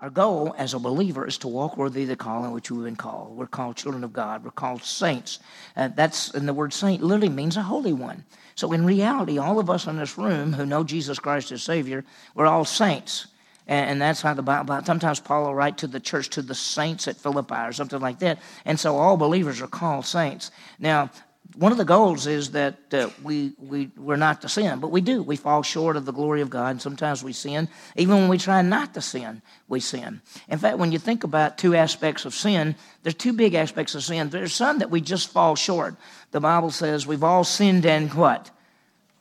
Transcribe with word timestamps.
Our 0.00 0.08
goal 0.08 0.54
as 0.56 0.72
a 0.72 0.78
believer 0.78 1.26
is 1.26 1.36
to 1.38 1.48
walk 1.48 1.76
worthy 1.76 2.02
of 2.02 2.08
the 2.08 2.16
calling 2.16 2.52
which 2.52 2.70
we've 2.70 2.84
been 2.84 2.96
called. 2.96 3.36
We're 3.36 3.46
called 3.46 3.76
children 3.76 4.02
of 4.02 4.14
God. 4.14 4.42
We're 4.42 4.50
called 4.50 4.82
saints. 4.82 5.40
Uh, 5.76 5.88
that's 5.88 6.30
and 6.30 6.48
the 6.48 6.54
word 6.54 6.72
saint 6.72 7.02
literally 7.02 7.28
means 7.28 7.58
a 7.58 7.62
holy 7.62 7.92
one. 7.92 8.24
So 8.54 8.72
in 8.72 8.86
reality, 8.86 9.36
all 9.36 9.58
of 9.58 9.68
us 9.68 9.86
in 9.86 9.98
this 9.98 10.16
room 10.16 10.54
who 10.54 10.64
know 10.64 10.84
Jesus 10.84 11.18
Christ 11.18 11.52
as 11.52 11.62
Savior, 11.62 12.02
we're 12.34 12.46
all 12.46 12.64
saints. 12.64 13.26
And, 13.66 13.90
and 13.90 14.00
that's 14.00 14.22
how 14.22 14.32
the 14.32 14.42
Bible. 14.42 14.80
Sometimes 14.86 15.20
Paul 15.20 15.44
will 15.44 15.54
write 15.54 15.76
to 15.78 15.86
the 15.86 16.00
church, 16.00 16.30
to 16.30 16.42
the 16.42 16.54
saints 16.54 17.06
at 17.06 17.16
Philippi, 17.16 17.54
or 17.54 17.72
something 17.72 18.00
like 18.00 18.20
that. 18.20 18.38
And 18.64 18.80
so 18.80 18.96
all 18.96 19.18
believers 19.18 19.60
are 19.60 19.66
called 19.66 20.06
saints. 20.06 20.50
Now, 20.78 21.10
one 21.56 21.72
of 21.72 21.78
the 21.78 21.84
goals 21.84 22.26
is 22.26 22.52
that 22.52 22.76
uh, 22.92 23.10
we, 23.22 23.52
we, 23.58 23.90
we're 23.96 24.16
not 24.16 24.42
to 24.42 24.48
sin, 24.48 24.78
but 24.78 24.90
we 24.90 25.00
do. 25.00 25.22
We 25.22 25.36
fall 25.36 25.62
short 25.62 25.96
of 25.96 26.04
the 26.04 26.12
glory 26.12 26.40
of 26.42 26.50
God, 26.50 26.70
and 26.70 26.82
sometimes 26.82 27.24
we 27.24 27.32
sin. 27.32 27.68
Even 27.96 28.16
when 28.16 28.28
we 28.28 28.38
try 28.38 28.62
not 28.62 28.94
to 28.94 29.00
sin, 29.00 29.42
we 29.68 29.80
sin. 29.80 30.20
In 30.48 30.58
fact, 30.58 30.78
when 30.78 30.92
you 30.92 30.98
think 30.98 31.24
about 31.24 31.58
two 31.58 31.74
aspects 31.74 32.24
of 32.24 32.34
sin, 32.34 32.76
there's 33.02 33.14
two 33.14 33.32
big 33.32 33.54
aspects 33.54 33.94
of 33.94 34.02
sin. 34.04 34.28
There's 34.28 34.54
some 34.54 34.78
that 34.78 34.90
we 34.90 35.00
just 35.00 35.30
fall 35.30 35.56
short. 35.56 35.96
The 36.30 36.40
Bible 36.40 36.70
says 36.70 37.06
we've 37.06 37.24
all 37.24 37.44
sinned 37.44 37.86
and 37.86 38.12
what? 38.14 38.50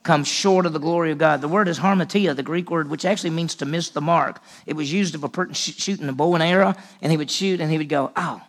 Come 0.03 0.23
short 0.23 0.66
of 0.66 0.73
the 0.73 0.80
glory 0.80 1.11
of 1.11 1.17
God. 1.17 1.41
The 1.41 1.47
word 1.47 1.67
is 1.67 1.80
harmatia, 1.80 2.35
the 2.35 2.43
Greek 2.43 2.69
word, 2.69 2.89
which 2.89 3.05
actually 3.05 3.31
means 3.31 3.55
to 3.55 3.66
miss 3.66 3.89
the 3.89 4.02
mark. 4.02 4.41
It 4.66 4.75
was 4.75 4.91
used 4.91 5.16
of 5.16 5.23
a 5.23 5.30
person 5.30 5.53
shooting 5.53 6.07
a 6.07 6.13
bow 6.13 6.35
and 6.35 6.43
arrow, 6.43 6.73
and 7.02 7.11
he 7.11 7.17
would 7.17 7.31
shoot 7.31 7.59
and 7.59 7.71
he 7.71 7.77
would 7.77 7.89
go, 7.89 8.11
oh, 8.16 8.41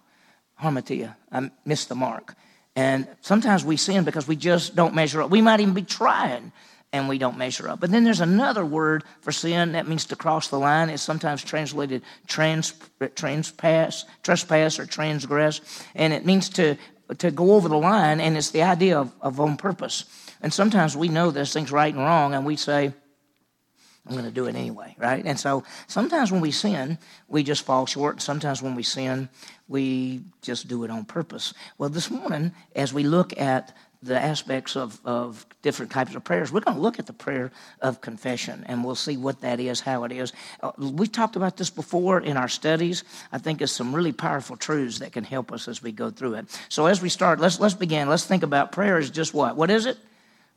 harmatia, 0.62 1.17
I 1.33 1.51
missed 1.65 1.89
the 1.89 1.95
mark. 1.95 2.34
And 2.80 3.07
sometimes 3.20 3.62
we 3.62 3.77
sin 3.77 4.05
because 4.05 4.27
we 4.27 4.37
just 4.37 4.75
don't 4.75 4.95
measure 4.95 5.20
up. 5.20 5.29
We 5.30 5.43
might 5.43 5.61
even 5.61 5.75
be 5.75 5.83
trying 5.83 6.51
and 6.95 7.11
we 7.11 7.19
don't 7.19 7.37
measure 7.37 7.69
up. 7.69 7.79
But 7.79 7.91
then 7.91 8.05
there's 8.05 8.23
another 8.23 8.65
word 8.65 9.05
for 9.20 9.33
sin 9.33 9.73
that 9.73 9.87
means 9.87 10.06
to 10.06 10.16
cross 10.16 10.48
the 10.48 10.59
line. 10.59 10.89
It's 10.89 11.03
sometimes 11.03 11.45
translated 11.45 12.01
trans, 12.27 12.73
transpass, 12.98 14.05
trespass 14.23 14.78
or 14.78 14.86
transgress. 14.86 15.61
And 15.95 16.14
it 16.14 16.25
means 16.25 16.48
to, 16.51 16.78
to 17.19 17.31
go 17.31 17.53
over 17.53 17.69
the 17.69 17.77
line, 17.77 18.19
and 18.19 18.34
it's 18.34 18.51
the 18.51 18.62
idea 18.62 18.98
of, 18.98 19.12
of 19.20 19.39
on 19.41 19.58
purpose. 19.58 20.06
And 20.41 20.51
sometimes 20.51 20.97
we 20.97 21.08
know 21.08 21.31
this 21.31 21.53
thing's 21.53 21.70
right 21.70 21.95
and 21.95 22.03
wrong, 22.03 22.33
and 22.33 22.47
we 22.47 22.56
say, 22.56 22.95
I'm 24.11 24.16
going 24.16 24.27
to 24.27 24.34
do 24.34 24.47
it 24.47 24.56
anyway, 24.56 24.97
right? 24.98 25.25
And 25.25 25.39
so 25.39 25.62
sometimes 25.86 26.33
when 26.33 26.41
we 26.41 26.50
sin, 26.50 26.98
we 27.28 27.44
just 27.44 27.64
fall 27.64 27.86
short. 27.86 28.20
Sometimes 28.20 28.61
when 28.61 28.75
we 28.75 28.83
sin, 28.83 29.28
we 29.69 30.22
just 30.42 30.67
do 30.67 30.83
it 30.83 30.91
on 30.91 31.05
purpose. 31.05 31.55
Well, 31.78 31.91
this 31.91 32.11
morning, 32.11 32.50
as 32.75 32.92
we 32.92 33.05
look 33.05 33.39
at 33.39 33.72
the 34.02 34.20
aspects 34.20 34.77
of, 34.77 34.98
of 35.05 35.47
different 35.62 35.92
types 35.92 36.17
of 36.17 36.25
prayers, 36.25 36.50
we're 36.50 36.58
going 36.58 36.77
to 36.77 36.83
look 36.83 36.98
at 36.98 37.06
the 37.06 37.12
prayer 37.12 37.52
of 37.83 38.00
confession 38.00 38.64
and 38.67 38.83
we'll 38.83 38.97
see 38.97 39.17
what 39.17 39.42
that 39.42 39.61
is, 39.61 39.78
how 39.78 40.02
it 40.02 40.11
is. 40.11 40.33
Uh, 40.61 40.72
we've 40.77 41.12
talked 41.12 41.36
about 41.36 41.56
this 41.56 41.70
before 41.70 42.19
in 42.19 42.36
our 42.36 42.48
studies. 42.48 43.05
I 43.30 43.39
think 43.39 43.62
it's 43.62 43.70
some 43.70 43.95
really 43.95 44.12
powerful 44.12 44.56
truths 44.56 44.98
that 44.98 45.12
can 45.12 45.22
help 45.22 45.52
us 45.52 45.69
as 45.69 45.84
we 45.84 45.92
go 45.92 46.11
through 46.11 46.34
it. 46.34 46.61
So 46.69 46.86
as 46.86 47.00
we 47.00 47.11
start, 47.11 47.39
let's, 47.39 47.61
let's 47.61 47.74
begin. 47.74 48.08
Let's 48.08 48.24
think 48.24 48.42
about 48.42 48.72
prayer 48.72 48.98
is 48.98 49.08
just 49.08 49.34
what? 49.34 49.55
What 49.55 49.70
is 49.70 49.86
it? 49.86 49.98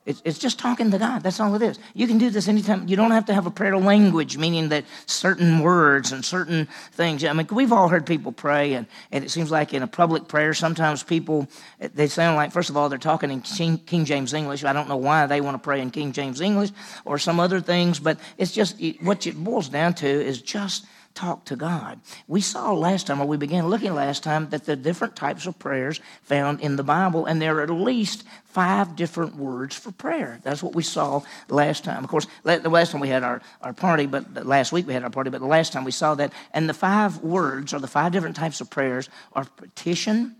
It's, 0.05 0.21
it's 0.25 0.37
just 0.37 0.59
talking 0.59 0.91
to 0.91 0.97
God. 0.97 1.23
That's 1.23 1.39
all 1.39 1.55
it 1.55 1.61
is. 1.61 1.79
You 1.93 2.07
can 2.07 2.17
do 2.17 2.29
this 2.29 2.49
anytime. 2.49 2.87
You 2.89 2.97
don't 2.97 3.11
have 3.11 3.25
to 3.27 3.33
have 3.33 3.45
a 3.45 3.51
prayer 3.51 3.77
language, 3.77 4.37
meaning 4.37 4.67
that 4.69 4.83
certain 5.05 5.59
words 5.59 6.11
and 6.11 6.25
certain 6.25 6.67
things. 6.91 7.23
I 7.23 7.31
mean, 7.31 7.47
we've 7.49 7.71
all 7.71 7.87
heard 7.87 8.05
people 8.05 8.33
pray, 8.33 8.73
and, 8.73 8.85
and 9.13 9.23
it 9.23 9.31
seems 9.31 9.49
like 9.49 9.73
in 9.73 9.81
a 9.81 9.87
public 9.87 10.27
prayer, 10.27 10.53
sometimes 10.53 11.03
people, 11.03 11.47
they 11.79 12.07
sound 12.07 12.35
like, 12.35 12.51
first 12.51 12.69
of 12.69 12.75
all, 12.75 12.89
they're 12.89 12.99
talking 12.99 13.31
in 13.31 13.41
King, 13.41 13.77
King 13.77 14.03
James 14.03 14.33
English. 14.33 14.65
I 14.65 14.73
don't 14.73 14.89
know 14.89 14.97
why 14.97 15.25
they 15.25 15.39
want 15.39 15.55
to 15.55 15.59
pray 15.59 15.79
in 15.79 15.89
King 15.89 16.11
James 16.11 16.41
English 16.41 16.71
or 17.05 17.17
some 17.17 17.39
other 17.39 17.61
things, 17.61 17.99
but 17.99 18.19
it's 18.37 18.51
just 18.51 18.81
what 19.01 19.25
it 19.25 19.41
boils 19.41 19.69
down 19.69 19.93
to 19.95 20.07
is 20.07 20.41
just 20.41 20.85
talk 21.13 21.45
to 21.45 21.55
God. 21.55 21.99
We 22.27 22.41
saw 22.41 22.73
last 22.73 23.07
time, 23.07 23.21
or 23.21 23.27
we 23.27 23.37
began 23.37 23.67
looking 23.67 23.93
last 23.93 24.23
time, 24.23 24.49
that 24.49 24.65
the 24.65 24.75
different 24.75 25.15
types 25.15 25.45
of 25.45 25.59
prayers 25.59 25.99
found 26.23 26.61
in 26.61 26.75
the 26.75 26.83
Bible, 26.83 27.25
and 27.25 27.41
there 27.41 27.57
are 27.57 27.61
at 27.61 27.69
least 27.69 28.23
five 28.45 28.95
different 28.95 29.35
words 29.35 29.75
for 29.75 29.91
prayer. 29.91 30.39
That's 30.43 30.63
what 30.63 30.75
we 30.75 30.83
saw 30.83 31.21
last 31.49 31.83
time. 31.83 32.03
Of 32.03 32.09
course, 32.09 32.27
the 32.43 32.69
last 32.69 32.91
time 32.91 33.01
we 33.01 33.09
had 33.09 33.23
our, 33.23 33.41
our 33.61 33.73
party, 33.73 34.05
but 34.05 34.45
last 34.45 34.71
week 34.71 34.87
we 34.87 34.93
had 34.93 35.03
our 35.03 35.09
party, 35.09 35.29
but 35.29 35.41
the 35.41 35.47
last 35.47 35.73
time 35.73 35.83
we 35.83 35.91
saw 35.91 36.15
that. 36.15 36.33
And 36.53 36.67
the 36.67 36.73
five 36.73 37.19
words, 37.19 37.73
or 37.73 37.79
the 37.79 37.87
five 37.87 38.11
different 38.11 38.35
types 38.35 38.61
of 38.61 38.69
prayers, 38.69 39.09
are 39.33 39.45
petition, 39.45 40.35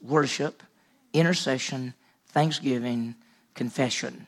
worship, 0.00 0.62
intercession, 1.12 1.94
thanksgiving, 2.28 3.14
confession. 3.54 4.26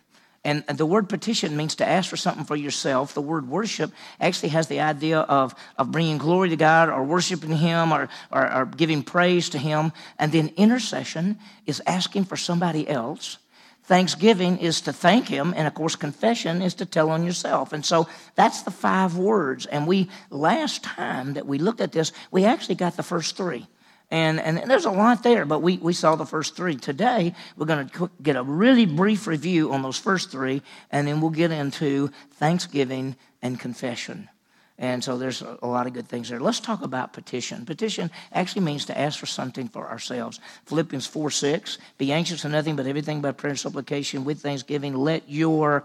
And 0.49 0.65
the 0.79 0.87
word 0.87 1.11
petition 1.11 1.59
means 1.59 1.75
to 1.75 1.87
ask 1.87 2.09
for 2.09 2.17
something 2.17 2.47
for 2.47 2.57
yourself. 2.57 3.13
The 3.13 3.21
word 3.21 3.51
worship 3.51 3.93
actually 4.19 4.49
has 4.49 4.67
the 4.67 4.81
idea 4.81 5.19
of, 5.19 5.55
of 5.77 5.93
bringing 5.93 6.17
glory 6.17 6.49
to 6.49 6.57
God 6.57 6.89
or 6.89 7.05
worshiping 7.05 7.55
Him 7.55 7.93
or, 7.93 8.09
or, 8.33 8.51
or 8.55 8.65
giving 8.65 9.03
praise 9.03 9.51
to 9.51 9.59
Him. 9.59 9.93
And 10.19 10.33
then 10.33 10.55
intercession 10.57 11.39
is 11.67 11.83
asking 11.87 12.25
for 12.25 12.39
somebody 12.39 12.89
else. 12.89 13.37
Thanksgiving 13.85 14.57
is 14.57 14.81
to 14.83 14.93
thank 14.95 15.29
Him. 15.29 15.53
And 15.55 15.67
of 15.67 15.75
course, 15.75 15.97
confession 15.97 16.63
is 16.63 16.73
to 16.77 16.87
tell 16.87 17.11
on 17.11 17.25
yourself. 17.25 17.75
And 17.75 17.85
so 17.85 18.09
that's 18.35 18.63
the 18.63 18.71
five 18.71 19.19
words. 19.19 19.67
And 19.67 19.87
we, 19.87 20.09
last 20.31 20.83
time 20.83 21.35
that 21.35 21.47
we 21.47 21.59
looked 21.59 21.83
at 21.83 21.93
this, 21.93 22.11
we 22.31 22.47
actually 22.47 22.77
got 22.77 22.97
the 22.97 23.03
first 23.03 23.37
three. 23.37 23.67
And, 24.11 24.41
and 24.41 24.71
there's 24.71 24.87
a 24.87 24.91
lot 24.91 25.23
there, 25.23 25.45
but 25.45 25.61
we, 25.61 25.77
we 25.77 25.93
saw 25.93 26.17
the 26.17 26.25
first 26.25 26.57
three. 26.57 26.77
Today, 26.77 27.35
we're 27.57 27.67
going 27.67 27.89
to 27.89 28.11
get 28.23 28.37
a 28.37 28.43
really 28.43 28.87
brief 28.87 29.27
review 29.27 29.73
on 29.73 29.83
those 29.83 29.99
first 29.99 30.31
three, 30.31 30.63
and 30.91 31.07
then 31.07 31.21
we'll 31.21 31.31
get 31.31 31.51
into 31.51 32.11
thanksgiving 32.33 33.17
and 33.43 33.61
confession. 33.61 34.31
And 34.79 35.03
so 35.03 35.19
there's 35.19 35.43
a 35.43 35.67
lot 35.67 35.89
of 35.89 35.93
good 35.93 36.09
things 36.09 36.29
there. 36.29 36.39
Let's 36.39 36.61
talk 36.61 36.83
about 36.83 37.13
petition. 37.13 37.67
Petition 37.67 38.11
actually 38.33 38.63
means 38.63 38.85
to 38.87 38.99
ask 38.99 39.19
for 39.19 39.27
something 39.27 39.69
for 39.69 39.89
ourselves. 39.89 40.39
Philippians 40.67 41.07
4 41.07 41.31
6, 41.31 41.79
be 41.99 42.13
anxious 42.13 42.43
for 42.43 42.49
nothing 42.49 42.77
but 42.77 42.87
everything 42.87 43.21
by 43.21 43.33
prayer 43.33 43.51
and 43.51 43.59
supplication 43.59 44.25
with 44.25 44.41
thanksgiving. 44.41 44.95
Let 44.95 45.29
your 45.29 45.85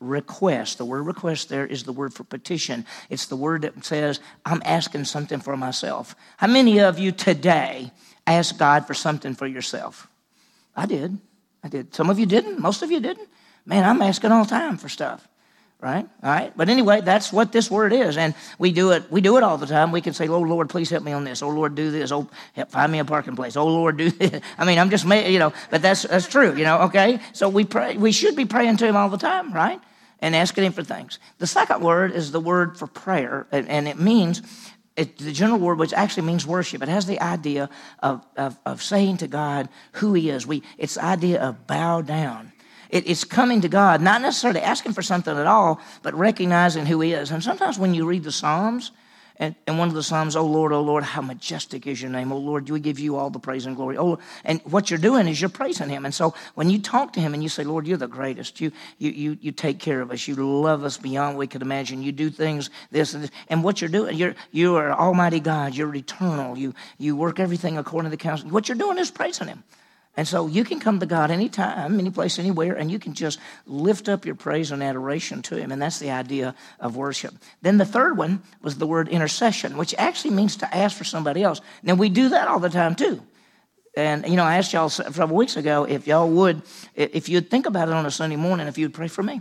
request. 0.00 0.78
The 0.78 0.84
word 0.84 1.02
request 1.02 1.48
there 1.48 1.66
is 1.66 1.84
the 1.84 1.92
word 1.92 2.14
for 2.14 2.24
petition. 2.24 2.86
It's 3.10 3.26
the 3.26 3.36
word 3.36 3.62
that 3.62 3.84
says, 3.84 4.18
I'm 4.44 4.62
asking 4.64 5.04
something 5.04 5.40
for 5.40 5.56
myself. 5.56 6.16
How 6.38 6.46
many 6.46 6.80
of 6.80 6.98
you 6.98 7.12
today 7.12 7.92
ask 8.26 8.58
God 8.58 8.86
for 8.86 8.94
something 8.94 9.34
for 9.34 9.46
yourself? 9.46 10.08
I 10.74 10.86
did. 10.86 11.18
I 11.62 11.68
did. 11.68 11.94
Some 11.94 12.10
of 12.10 12.18
you 12.18 12.26
didn't. 12.26 12.58
Most 12.58 12.82
of 12.82 12.90
you 12.90 13.00
didn't. 13.00 13.28
Man, 13.66 13.84
I'm 13.84 14.00
asking 14.00 14.32
all 14.32 14.44
the 14.44 14.50
time 14.50 14.78
for 14.78 14.88
stuff. 14.88 15.26
Right? 15.82 16.06
All 16.22 16.30
right. 16.30 16.52
But 16.54 16.68
anyway, 16.68 17.00
that's 17.00 17.32
what 17.32 17.52
this 17.52 17.70
word 17.70 17.94
is. 17.94 18.18
And 18.18 18.34
we 18.58 18.70
do 18.70 18.90
it, 18.90 19.10
we 19.10 19.22
do 19.22 19.38
it 19.38 19.42
all 19.42 19.56
the 19.56 19.66
time. 19.66 19.92
We 19.92 20.02
can 20.02 20.12
say, 20.12 20.28
Oh 20.28 20.40
Lord, 20.40 20.68
please 20.68 20.90
help 20.90 21.02
me 21.02 21.12
on 21.12 21.24
this. 21.24 21.42
Oh 21.42 21.48
Lord, 21.48 21.74
do 21.74 21.90
this. 21.90 22.12
Oh, 22.12 22.28
help, 22.52 22.70
find 22.70 22.92
me 22.92 22.98
a 22.98 23.04
parking 23.06 23.34
place. 23.34 23.56
Oh 23.56 23.66
Lord, 23.66 23.96
do 23.96 24.10
this. 24.10 24.42
I 24.58 24.66
mean, 24.66 24.78
I'm 24.78 24.90
just, 24.90 25.06
you 25.06 25.38
know, 25.38 25.54
but 25.70 25.80
that's, 25.80 26.02
that's 26.02 26.28
true, 26.28 26.54
you 26.54 26.64
know, 26.64 26.82
okay? 26.82 27.18
So 27.32 27.48
we 27.48 27.64
pray, 27.64 27.96
we 27.96 28.12
should 28.12 28.36
be 28.36 28.44
praying 28.44 28.76
to 28.78 28.86
him 28.86 28.94
all 28.94 29.08
the 29.08 29.16
time, 29.16 29.54
right? 29.54 29.80
And 30.20 30.36
asking 30.36 30.64
Him 30.64 30.72
for 30.72 30.82
things. 30.82 31.18
The 31.38 31.46
second 31.46 31.80
word 31.82 32.12
is 32.12 32.32
the 32.32 32.40
word 32.40 32.78
for 32.78 32.86
prayer, 32.86 33.46
and 33.52 33.88
it 33.88 33.98
means 33.98 34.42
it, 34.96 35.16
the 35.18 35.32
general 35.32 35.58
word, 35.58 35.78
which 35.78 35.92
actually 35.92 36.26
means 36.26 36.46
worship. 36.46 36.82
It 36.82 36.88
has 36.88 37.06
the 37.06 37.20
idea 37.20 37.70
of, 38.00 38.26
of, 38.36 38.58
of 38.66 38.82
saying 38.82 39.18
to 39.18 39.28
God 39.28 39.68
who 39.92 40.12
He 40.14 40.28
is. 40.30 40.46
We, 40.46 40.62
it's 40.76 40.94
the 40.96 41.04
idea 41.04 41.40
of 41.40 41.66
bow 41.66 42.02
down. 42.02 42.52
It, 42.90 43.08
it's 43.08 43.24
coming 43.24 43.60
to 43.62 43.68
God, 43.68 44.02
not 44.02 44.20
necessarily 44.20 44.60
asking 44.60 44.92
for 44.92 45.02
something 45.02 45.36
at 45.36 45.46
all, 45.46 45.80
but 46.02 46.12
recognizing 46.14 46.86
who 46.86 47.00
He 47.00 47.12
is. 47.12 47.30
And 47.30 47.42
sometimes 47.42 47.78
when 47.78 47.94
you 47.94 48.06
read 48.06 48.24
the 48.24 48.32
Psalms, 48.32 48.90
and, 49.40 49.54
and 49.66 49.78
one 49.78 49.88
of 49.88 49.94
the 49.94 50.02
Psalms, 50.02 50.36
Oh 50.36 50.44
Lord, 50.44 50.70
oh 50.70 50.82
Lord, 50.82 51.02
how 51.02 51.22
majestic 51.22 51.86
is 51.86 52.00
your 52.00 52.10
name. 52.10 52.30
Oh 52.30 52.36
Lord, 52.36 52.68
we 52.68 52.78
give 52.78 52.98
you 52.98 53.16
all 53.16 53.30
the 53.30 53.38
praise 53.38 53.64
and 53.64 53.74
glory. 53.74 53.96
Oh, 53.96 54.18
and 54.44 54.60
what 54.64 54.90
you're 54.90 54.98
doing 54.98 55.26
is 55.28 55.40
you're 55.40 55.48
praising 55.48 55.88
him. 55.88 56.04
And 56.04 56.14
so 56.14 56.34
when 56.56 56.68
you 56.68 56.78
talk 56.78 57.14
to 57.14 57.20
him 57.20 57.32
and 57.32 57.42
you 57.42 57.48
say, 57.48 57.64
Lord, 57.64 57.86
you're 57.86 57.96
the 57.96 58.06
greatest. 58.06 58.60
You, 58.60 58.70
you, 58.98 59.10
you, 59.10 59.38
you 59.40 59.50
take 59.50 59.78
care 59.78 60.02
of 60.02 60.10
us. 60.10 60.28
You 60.28 60.34
love 60.34 60.84
us 60.84 60.98
beyond 60.98 61.38
we 61.38 61.46
could 61.46 61.62
imagine. 61.62 62.02
You 62.02 62.12
do 62.12 62.28
things 62.28 62.68
this 62.90 63.14
and 63.14 63.24
this. 63.24 63.30
And 63.48 63.64
what 63.64 63.80
you're 63.80 63.88
doing, 63.88 64.14
you're, 64.14 64.34
you 64.52 64.76
are 64.76 64.92
Almighty 64.92 65.40
God. 65.40 65.74
You're 65.74 65.94
eternal. 65.94 66.58
You, 66.58 66.74
you 66.98 67.16
work 67.16 67.40
everything 67.40 67.78
according 67.78 68.10
to 68.10 68.16
the 68.16 68.22
counsel. 68.22 68.50
What 68.50 68.68
you're 68.68 68.76
doing 68.76 68.98
is 68.98 69.10
praising 69.10 69.48
him. 69.48 69.64
And 70.20 70.28
so 70.28 70.48
you 70.48 70.64
can 70.64 70.80
come 70.80 71.00
to 71.00 71.06
God 71.06 71.30
anytime, 71.30 71.98
any 71.98 72.10
place, 72.10 72.38
anywhere, 72.38 72.74
and 72.74 72.90
you 72.90 72.98
can 72.98 73.14
just 73.14 73.38
lift 73.64 74.06
up 74.06 74.26
your 74.26 74.34
praise 74.34 74.70
and 74.70 74.82
adoration 74.82 75.40
to 75.40 75.56
Him. 75.56 75.72
And 75.72 75.80
that's 75.80 75.98
the 75.98 76.10
idea 76.10 76.54
of 76.78 76.94
worship. 76.94 77.34
Then 77.62 77.78
the 77.78 77.86
third 77.86 78.18
one 78.18 78.42
was 78.60 78.76
the 78.76 78.86
word 78.86 79.08
intercession, 79.08 79.78
which 79.78 79.94
actually 79.96 80.32
means 80.32 80.56
to 80.56 80.76
ask 80.76 80.94
for 80.94 81.04
somebody 81.04 81.42
else. 81.42 81.62
Now, 81.82 81.94
we 81.94 82.10
do 82.10 82.28
that 82.28 82.48
all 82.48 82.60
the 82.60 82.68
time 82.68 82.96
too. 82.96 83.22
And, 83.96 84.28
you 84.28 84.36
know, 84.36 84.44
I 84.44 84.58
asked 84.58 84.74
y'all 84.74 84.90
several 84.90 85.34
weeks 85.34 85.56
ago 85.56 85.84
if 85.84 86.06
y'all 86.06 86.28
would, 86.28 86.60
if 86.94 87.30
you'd 87.30 87.48
think 87.48 87.64
about 87.64 87.88
it 87.88 87.94
on 87.94 88.04
a 88.04 88.10
Sunday 88.10 88.36
morning, 88.36 88.66
if 88.66 88.76
you'd 88.76 88.92
pray 88.92 89.08
for 89.08 89.22
me. 89.22 89.40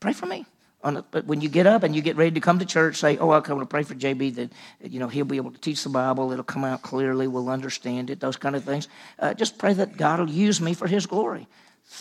Pray 0.00 0.14
for 0.14 0.24
me 0.24 0.46
but 0.84 1.24
when 1.24 1.40
you 1.40 1.48
get 1.48 1.66
up 1.66 1.82
and 1.82 1.96
you 1.96 2.02
get 2.02 2.16
ready 2.16 2.32
to 2.32 2.40
come 2.40 2.58
to 2.58 2.66
church, 2.66 2.96
say, 2.96 3.16
"Oh, 3.16 3.30
I'll 3.30 3.40
come 3.40 3.58
to 3.58 3.66
pray 3.66 3.84
for 3.84 3.94
JB 3.94 4.34
that 4.34 4.50
you 4.82 5.00
know 5.00 5.08
he'll 5.08 5.24
be 5.24 5.36
able 5.36 5.50
to 5.50 5.58
teach 5.58 5.82
the 5.82 5.88
Bible. 5.88 6.30
It'll 6.30 6.44
come 6.44 6.64
out 6.64 6.82
clearly. 6.82 7.26
We'll 7.26 7.48
understand 7.48 8.10
it. 8.10 8.20
Those 8.20 8.36
kind 8.36 8.54
of 8.54 8.64
things. 8.64 8.88
Uh, 9.18 9.32
just 9.32 9.56
pray 9.56 9.72
that 9.72 9.96
God 9.96 10.20
will 10.20 10.30
use 10.30 10.60
me 10.60 10.74
for 10.74 10.86
His 10.86 11.06
glory. 11.06 11.46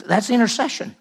That's 0.05 0.29
intercession. 0.29 0.95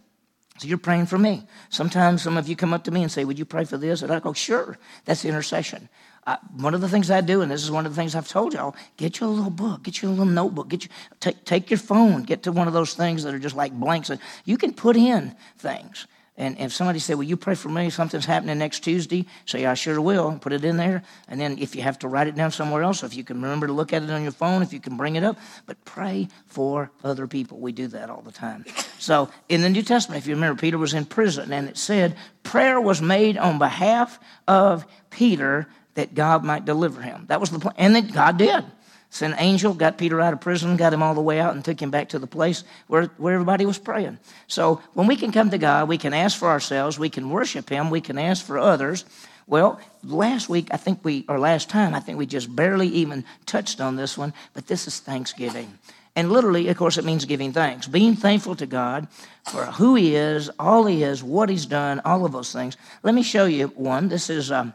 So 0.59 0.69
you're 0.69 0.79
praying 0.79 1.07
for 1.07 1.19
me. 1.19 1.45
Sometimes 1.71 2.23
some 2.23 2.37
of 2.37 2.47
you 2.49 2.55
come 2.55 2.73
up 2.73 2.85
to 2.85 2.91
me 2.91 3.03
and 3.03 3.11
say, 3.11 3.25
Would 3.25 3.39
you 3.39 3.45
pray 3.45 3.65
for 3.65 3.79
this? 3.79 4.03
And 4.03 4.13
I 4.13 4.21
go, 4.21 4.33
Sure. 4.33 4.79
That's 5.05 5.25
intercession. 5.25 5.89
I, 6.25 6.39
one 6.57 6.75
of 6.75 6.81
the 6.81 6.89
things 6.89 7.11
I 7.11 7.21
do, 7.21 7.41
and 7.41 7.51
this 7.51 7.65
is 7.65 7.71
one 7.71 7.85
of 7.85 7.93
the 7.93 8.01
things 8.01 8.15
I've 8.15 8.29
told 8.29 8.55
y'all, 8.55 8.77
get 8.97 9.19
you 9.19 9.27
a 9.27 9.29
little 9.29 9.51
book, 9.51 9.83
get 9.83 10.03
you 10.03 10.09
a 10.09 10.11
little 10.11 10.25
notebook, 10.25 10.69
get 10.69 10.85
you 10.85 10.91
take, 11.19 11.45
take 11.45 11.69
your 11.69 11.79
phone, 11.79 12.23
get 12.23 12.45
to 12.45 12.53
one 12.53 12.69
of 12.69 12.75
those 12.75 12.95
things 12.95 13.25
that 13.25 13.35
are 13.35 13.41
just 13.41 13.57
like 13.57 13.73
blanks. 13.73 14.09
You 14.45 14.57
can 14.57 14.73
put 14.73 14.97
in 14.97 15.35
things. 15.59 16.07
And 16.43 16.59
if 16.59 16.73
somebody 16.73 16.99
said, 16.99 17.15
Will 17.15 17.23
you 17.23 17.37
pray 17.37 17.55
for 17.55 17.69
me? 17.69 17.89
Something's 17.89 18.25
happening 18.27 18.59
next 18.59 18.81
Tuesday, 18.81 19.27
say, 19.47 19.65
I 19.65 19.75
sure 19.75 20.01
will. 20.01 20.37
Put 20.41 20.53
it 20.53 20.65
in 20.65 20.77
there. 20.77 21.05
And 21.29 21.41
then 21.41 21.57
if 21.59 21.77
you 21.77 21.83
have 21.83 22.01
to 22.01 22.09
write 22.09 22.27
it 22.27 22.35
down 22.35 22.51
somewhere 22.51 22.83
else, 22.83 23.05
if 23.05 23.15
you 23.15 23.23
can 23.23 23.41
remember 23.41 23.69
to 23.69 23.73
look 23.73 23.93
at 23.93 24.03
it 24.03 24.11
on 24.11 24.25
your 24.25 24.33
phone, 24.33 24.61
if 24.61 24.73
you 24.73 24.81
can 24.81 24.97
bring 24.97 25.15
it 25.15 25.23
up, 25.23 25.39
but 25.67 25.83
pray 25.85 26.27
for 26.47 26.91
other 27.05 27.29
people. 27.29 27.59
We 27.61 27.71
do 27.71 27.87
that 27.89 28.11
all 28.11 28.23
the 28.23 28.33
time. 28.33 28.65
So 28.99 29.31
in 29.49 29.61
the 29.61 29.71
New 29.71 29.83
Testament, 29.83 30.21
if 30.21 30.27
you 30.27 30.35
remember, 30.35 30.61
Peter 30.61 30.79
was 30.79 30.95
in 30.95 31.05
prison, 31.05 31.53
and 31.53 31.69
it 31.69 31.79
said, 31.79 32.17
Prayer 32.43 32.81
was 32.81 33.01
made 33.01 33.39
on 33.39 33.61
behalf 33.61 34.19
of 34.49 34.85
Peter 35.11 35.69
that 35.95 36.13
God 36.13 36.43
might 36.43 36.65
deliver 36.65 37.03
him. 37.03 37.27
That 37.29 37.39
was 37.39 37.51
the 37.51 37.61
plan. 37.61 37.75
And 37.79 38.13
God 38.13 38.37
did. 38.37 38.65
Sent 39.13 39.35
an 39.35 39.41
angel, 39.41 39.75
got 39.75 39.99
Peter 39.99 40.23
out 40.23 40.33
of 40.33 40.41
prison, 40.41 40.79
got 40.79 40.95
him 40.95 41.03
all 41.03 41.13
the 41.13 41.21
way 41.21 41.39
out, 41.39 41.55
and 41.55 41.63
took 41.63 41.81
him 41.81 41.91
back 41.91 42.09
to 42.09 42.19
the 42.19 42.27
place 42.27 42.65
where, 42.87 43.05
where 43.19 43.35
everybody 43.35 43.67
was 43.67 43.79
praying. 43.79 44.17
So 44.47 44.81
when 44.95 45.07
we 45.07 45.17
can 45.17 45.33
come 45.33 45.51
to 45.51 45.59
God, 45.59 45.87
we 45.87 45.99
can 45.99 46.15
ask 46.15 46.39
for 46.39 46.49
ourselves, 46.49 46.99
we 46.99 47.11
can 47.11 47.29
worship 47.29 47.69
Him, 47.69 47.91
we 47.91 48.01
can 48.01 48.17
ask 48.17 48.43
for 48.43 48.59
others. 48.59 49.05
Well, 49.47 49.79
last 50.03 50.49
week, 50.49 50.69
I 50.71 50.79
think 50.79 51.05
we, 51.05 51.27
or 51.29 51.39
last 51.39 51.69
time, 51.69 51.95
I 51.95 52.01
think 52.01 52.17
we 52.17 52.25
just 52.25 52.57
barely 52.57 52.89
even 52.89 53.27
touched 53.45 53.83
on 53.83 53.97
this 53.97 54.17
one, 54.17 54.33
but 54.55 54.67
this 54.67 54.87
is 54.87 54.99
Thanksgiving. 54.99 55.79
And 56.17 56.33
literally, 56.33 56.69
of 56.69 56.79
course, 56.79 56.97
it 56.97 57.05
means 57.05 57.27
giving 57.27 57.53
thanks. 57.53 57.87
Being 57.87 58.17
thankful 58.17 58.57
to 58.57 58.67
God 58.67 59.09
for 59.45 59.67
who 59.67 59.95
He 59.95 60.17
is, 60.17 60.51
all 60.59 60.87
He 60.87 61.03
is, 61.03 61.23
what 61.23 61.51
He's 61.51 61.67
done, 61.67 62.01
all 62.07 62.25
of 62.25 62.33
those 62.33 62.51
things. 62.51 62.79
Let 63.03 63.15
me 63.15 63.23
show 63.23 63.45
you 63.45 63.67
one. 63.69 64.09
This 64.09 64.31
is 64.31 64.51
um, 64.51 64.73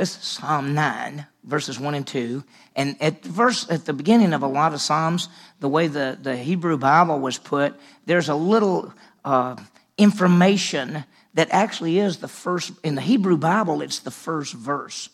is 0.00 0.10
Psalm 0.10 0.74
9, 0.74 1.26
verses 1.44 1.78
1 1.78 1.94
and 1.94 2.06
2. 2.06 2.42
And 2.74 2.96
at 3.00 3.22
verse 3.22 3.70
at 3.70 3.84
the 3.84 3.92
beginning 3.92 4.32
of 4.32 4.42
a 4.42 4.46
lot 4.46 4.72
of 4.72 4.80
Psalms, 4.80 5.28
the 5.60 5.68
way 5.68 5.86
the, 5.86 6.18
the 6.20 6.36
Hebrew 6.36 6.78
Bible 6.78 7.18
was 7.20 7.38
put, 7.38 7.74
there's 8.06 8.28
a 8.28 8.34
little 8.34 8.92
uh, 9.24 9.56
information 9.98 11.04
that 11.34 11.48
actually 11.50 11.98
is 11.98 12.18
the 12.18 12.28
first 12.28 12.72
in 12.82 12.94
the 12.94 13.00
Hebrew 13.00 13.36
Bible, 13.36 13.82
it's 13.82 14.00
the 14.00 14.10
first 14.10 14.54
verse. 14.54 15.10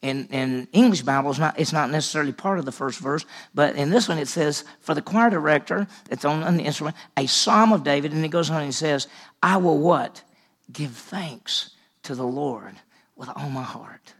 In, 0.00 0.28
in 0.28 0.68
English 0.72 1.02
Bible, 1.02 1.30
it's 1.30 1.40
not, 1.40 1.58
it's 1.58 1.72
not 1.72 1.90
necessarily 1.90 2.30
part 2.30 2.60
of 2.60 2.64
the 2.64 2.70
first 2.70 3.00
verse, 3.00 3.24
but 3.52 3.74
in 3.74 3.90
this 3.90 4.08
one 4.08 4.18
it 4.18 4.28
says, 4.28 4.64
for 4.80 4.94
the 4.94 5.02
choir 5.02 5.28
director, 5.28 5.88
it's 6.08 6.24
on, 6.24 6.44
on 6.44 6.56
the 6.56 6.62
instrument, 6.62 6.96
a 7.16 7.26
psalm 7.26 7.72
of 7.72 7.82
David, 7.82 8.12
and 8.12 8.24
it 8.24 8.28
goes 8.28 8.48
on 8.48 8.62
and 8.62 8.74
says, 8.74 9.08
I 9.42 9.56
will 9.56 9.78
what? 9.78 10.22
Give 10.70 10.92
thanks 10.92 11.70
to 12.04 12.14
the 12.14 12.26
Lord 12.26 12.76
with 13.16 13.28
all 13.34 13.50
my 13.50 13.64
heart. 13.64 14.14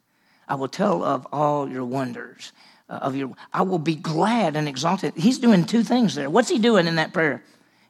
I 0.48 0.54
will 0.54 0.68
tell 0.68 1.04
of 1.04 1.26
all 1.32 1.68
your 1.68 1.84
wonders. 1.84 2.52
Uh, 2.88 2.94
of 3.02 3.14
your, 3.14 3.34
I 3.52 3.62
will 3.62 3.78
be 3.78 3.94
glad 3.94 4.56
and 4.56 4.66
exalted. 4.66 5.12
He's 5.14 5.38
doing 5.38 5.66
two 5.66 5.82
things 5.82 6.14
there. 6.14 6.30
What's 6.30 6.48
he 6.48 6.58
doing 6.58 6.86
in 6.86 6.96
that 6.96 7.12
prayer? 7.12 7.44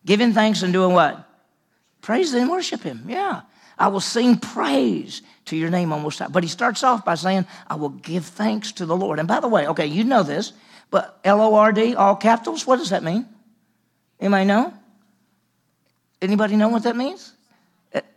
Giving 0.05 0.33
thanks 0.33 0.63
and 0.63 0.73
doing 0.73 0.93
what? 0.93 1.25
Praise 2.01 2.35
and 2.35 2.51
worship 2.51 2.83
him. 2.83 3.05
Yeah. 3.07 3.43
I 3.79 3.89
will 3.89 4.01
sing 4.01 4.39
praise 4.39 5.23
to 5.45 5.57
your 5.57 5.71
name 5.71 5.93
almost. 5.93 6.21
But 6.33 6.43
he 6.43 6.49
starts 6.49 6.83
off 6.83 7.05
by 7.05 7.15
saying, 7.15 7.47
I 7.69 7.77
will 7.77 7.91
give 7.91 8.25
thanks 8.25 8.73
to 8.73 8.87
the 8.87 8.97
Lord. 8.97 9.21
And 9.21 9.29
by 9.29 9.39
the 9.39 9.47
way, 9.47 9.69
okay, 9.69 9.87
you 9.87 10.03
know 10.03 10.25
this, 10.25 10.53
but 10.91 11.21
L 11.23 11.41
O 11.41 11.55
R 11.55 11.71
D, 11.71 11.95
all 11.95 12.17
capitals, 12.17 12.67
what 12.67 12.79
does 12.79 12.91
that 12.91 13.05
mean? 13.05 13.25
Anybody 14.19 14.47
know? 14.47 14.75
Anybody 16.21 16.57
know 16.57 16.71
what 16.71 16.83
that 16.83 16.97
means? 16.97 17.35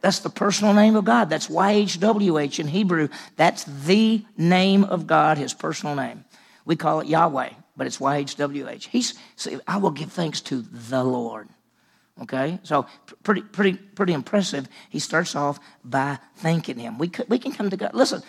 That's 0.02 0.20
the 0.20 0.30
personal 0.30 0.74
name 0.74 0.96
of 0.96 1.06
God. 1.06 1.30
That's 1.30 1.48
YHWH 1.48 2.60
in 2.60 2.68
Hebrew. 2.68 3.08
That's 3.38 3.64
the 3.64 4.26
name 4.38 4.84
of 4.84 5.08
God, 5.08 5.38
his 5.38 5.54
personal 5.54 5.96
name. 5.96 6.26
We 6.66 6.76
call 6.76 7.00
it 7.00 7.08
Yahweh, 7.08 7.52
but 7.78 7.88
it's 7.88 7.98
YHWH. 7.98 8.88
He's, 8.88 9.18
see, 9.36 9.60
I 9.68 9.78
will 9.78 9.92
give 9.92 10.12
thanks 10.12 10.42
to 10.42 10.62
the 10.62 11.04
Lord. 11.04 11.50
Okay, 12.22 12.60
so 12.64 12.86
pretty, 13.24 13.42
pretty, 13.42 13.74
pretty 13.74 14.14
impressive. 14.14 14.68
He 14.90 15.00
starts 15.00 15.36
off 15.36 15.60
by 15.84 16.20
thanking 16.36 16.78
Him. 16.78 16.98
We 16.98 17.08
could, 17.08 17.28
we 17.30 17.40
can 17.40 17.52
come 17.52 17.70
to 17.70 17.78
God. 17.78 17.96
Listen, 17.96 18.22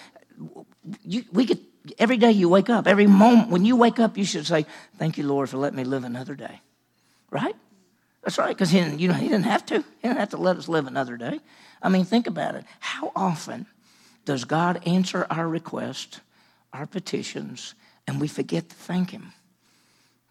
you, 1.03 1.25
we 1.33 1.45
could 1.45 1.59
every 1.99 2.17
day 2.17 2.31
you 2.31 2.49
wake 2.49 2.71
up, 2.71 2.87
every 2.87 3.07
moment 3.07 3.51
when 3.51 3.65
you 3.65 3.77
wake 3.77 3.99
up, 3.99 4.17
you 4.17 4.25
should 4.25 4.47
say, 4.47 4.65
"Thank 4.99 5.19
you, 5.19 5.27
Lord, 5.27 5.51
for 5.51 5.59
letting 5.59 5.77
me 5.77 5.85
live 5.85 6.05
another 6.05 6.35
day." 6.35 6.61
Right? 7.29 7.57
That's 8.23 8.39
right, 8.39 8.49
because 8.49 8.71
he, 8.71 8.79
you 8.79 9.09
know, 9.09 9.15
he 9.15 9.29
didn't 9.29 9.45
have 9.45 9.67
to. 9.67 9.79
He 9.79 10.09
didn't 10.09 10.19
have 10.19 10.31
to 10.31 10.37
let 10.37 10.57
us 10.57 10.69
live 10.69 10.87
another 10.87 11.17
day. 11.17 11.41
I 11.83 11.89
mean, 11.89 12.05
think 12.05 12.27
about 12.27 12.55
it. 12.55 12.65
How 12.79 13.11
often 13.17 13.67
does 14.25 14.45
God 14.45 14.87
answer 14.87 15.27
our 15.29 15.49
requests, 15.49 16.21
our 16.73 16.87
petitions, 16.87 17.75
and 18.07 18.21
we 18.21 18.29
forget 18.29 18.69
to 18.69 18.77
thank 18.77 19.11
Him? 19.11 19.33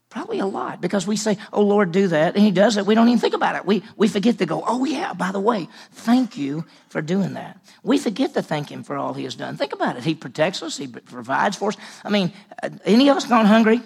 Probably 0.10 0.40
a 0.40 0.46
lot 0.46 0.82
because 0.82 1.08
we 1.08 1.16
say, 1.16 1.38
Oh 1.54 1.62
Lord, 1.62 1.92
do 1.92 2.08
that. 2.10 2.36
And 2.36 2.44
He 2.44 2.52
does 2.52 2.78
it. 2.78 2.86
We 2.86 2.96
don't 2.96 3.08
even 3.08 3.20
think 3.20 3.34
about 3.34 3.56
it. 3.56 3.66
We, 3.66 3.84
we 3.96 4.08
forget 4.08 4.38
to 4.40 4.46
go, 4.46 4.64
Oh, 4.66 4.86
yeah, 4.86 5.14
by 5.14 5.32
the 5.32 5.40
way, 5.40 5.68
thank 5.92 6.38
you 6.38 6.66
for 6.90 7.02
doing 7.02 7.34
that. 7.34 7.58
We 7.84 7.98
forget 7.98 8.34
to 8.34 8.42
thank 8.42 8.70
Him 8.70 8.84
for 8.84 8.96
all 8.96 9.14
He 9.14 9.24
has 9.26 9.36
done. 9.36 9.58
Think 9.58 9.74
about 9.74 9.98
it. 9.98 10.04
He 10.04 10.16
protects 10.16 10.64
us, 10.64 10.78
He 10.78 10.88
provides 10.88 11.58
for 11.58 11.70
us. 11.70 11.78
I 12.06 12.10
mean, 12.10 12.32
uh, 12.64 12.70
any 12.86 13.10
of 13.10 13.18
us 13.18 13.26
gone 13.26 13.46
hungry? 13.46 13.82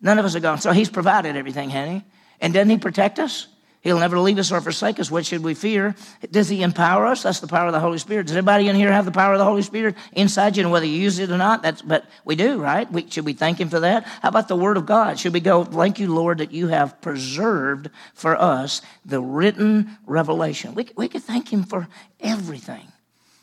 None 0.00 0.18
of 0.18 0.24
us 0.24 0.34
are 0.34 0.40
gone. 0.40 0.58
So 0.58 0.72
He's 0.72 0.90
provided 0.90 1.36
everything, 1.36 1.70
He? 1.70 2.02
And 2.40 2.52
doesn't 2.54 2.70
He 2.70 2.78
protect 2.78 3.18
us? 3.18 3.46
He'll 3.84 3.98
never 3.98 4.18
leave 4.18 4.38
us 4.38 4.50
or 4.50 4.62
forsake 4.62 4.98
us. 4.98 5.10
What 5.10 5.26
should 5.26 5.44
we 5.44 5.52
fear? 5.52 5.94
Does 6.30 6.48
He 6.48 6.62
empower 6.62 7.04
us? 7.04 7.22
That's 7.22 7.40
the 7.40 7.46
power 7.46 7.66
of 7.66 7.74
the 7.74 7.80
Holy 7.80 7.98
Spirit. 7.98 8.26
Does 8.26 8.34
anybody 8.34 8.68
in 8.68 8.76
here 8.76 8.90
have 8.90 9.04
the 9.04 9.12
power 9.12 9.34
of 9.34 9.38
the 9.38 9.44
Holy 9.44 9.60
Spirit 9.60 9.94
inside 10.12 10.56
you? 10.56 10.62
And 10.62 10.72
whether 10.72 10.86
you 10.86 10.96
use 10.96 11.18
it 11.18 11.30
or 11.30 11.36
not, 11.36 11.62
that's 11.62 11.82
but 11.82 12.06
we 12.24 12.34
do, 12.34 12.58
right? 12.58 12.90
We, 12.90 13.10
should 13.10 13.26
we 13.26 13.34
thank 13.34 13.60
Him 13.60 13.68
for 13.68 13.80
that? 13.80 14.04
How 14.04 14.30
about 14.30 14.48
the 14.48 14.56
Word 14.56 14.78
of 14.78 14.86
God? 14.86 15.18
Should 15.18 15.34
we 15.34 15.40
go, 15.40 15.64
thank 15.64 15.98
you, 15.98 16.14
Lord, 16.14 16.38
that 16.38 16.50
you 16.50 16.68
have 16.68 16.98
preserved 17.02 17.90
for 18.14 18.40
us 18.40 18.80
the 19.04 19.20
written 19.20 19.98
revelation? 20.06 20.74
We, 20.74 20.88
we 20.96 21.08
could 21.08 21.22
thank 21.22 21.52
Him 21.52 21.62
for 21.62 21.86
everything. 22.20 22.88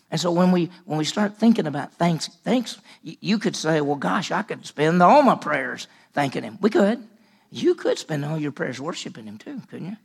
And 0.09 0.19
so 0.19 0.31
when 0.31 0.51
we 0.51 0.71
when 0.85 0.97
we 0.97 1.05
start 1.05 1.37
thinking 1.37 1.67
about 1.67 1.93
thanks, 1.93 2.29
thanks, 2.43 2.79
you 3.03 3.37
could 3.37 3.55
say, 3.55 3.79
well, 3.79 3.95
gosh, 3.95 4.31
I 4.31 4.41
could 4.41 4.65
spend 4.65 5.03
all 5.03 5.21
my 5.21 5.35
prayers 5.35 5.87
thanking 6.13 6.41
Him. 6.41 6.57
We 6.61 6.71
could. 6.71 7.07
You 7.51 7.75
could 7.75 7.99
spend 7.99 8.23
all 8.23 8.39
your 8.39 8.51
prayers 8.53 8.79
worshiping 8.79 9.25
Him 9.25 9.37
too, 9.37 9.61
couldn't 9.69 9.89
you? 9.89 9.97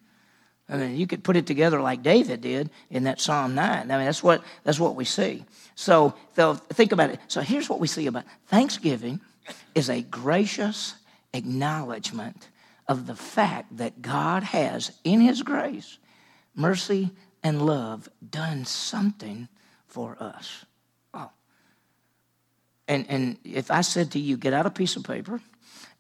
I 0.69 0.77
mean, 0.77 0.97
you 0.97 1.07
could 1.07 1.23
put 1.23 1.37
it 1.37 1.47
together 1.47 1.81
like 1.81 2.03
David 2.03 2.41
did 2.41 2.71
in 2.91 3.05
that 3.05 3.21
Psalm 3.21 3.55
9. 3.55 3.91
I 3.91 3.97
mean, 3.97 4.07
that's 4.07 4.23
what, 4.23 4.43
that's 4.65 4.81
what 4.81 4.97
we 4.97 5.05
see. 5.05 5.45
So 5.77 6.11
think 6.35 6.91
about 6.91 7.11
it. 7.11 7.21
So 7.29 7.41
here's 7.41 7.69
what 7.69 7.79
we 7.79 7.87
see 7.87 8.09
about 8.09 8.25
Thanksgiving 8.49 9.21
is 9.77 9.89
a 9.89 10.03
gracious 10.03 10.95
acknowledgement 11.33 12.49
of 12.89 13.07
the 13.07 13.15
fact 13.15 13.77
that 13.77 14.03
God 14.03 14.43
has, 14.43 14.91
in 15.05 15.21
His 15.21 15.43
grace, 15.43 15.99
mercy, 16.57 17.11
and 17.45 17.65
love, 17.65 18.09
done 18.29 18.65
something 18.65 19.49
for 19.87 20.17
us. 20.19 20.65
Oh. 21.15 21.31
And, 22.89 23.07
and 23.09 23.37
if 23.45 23.71
I 23.71 23.83
said 23.83 24.11
to 24.13 24.19
you, 24.19 24.37
get 24.37 24.53
out 24.53 24.67
a 24.67 24.71
piece 24.71 24.97
of 24.97 25.05
paper 25.05 25.41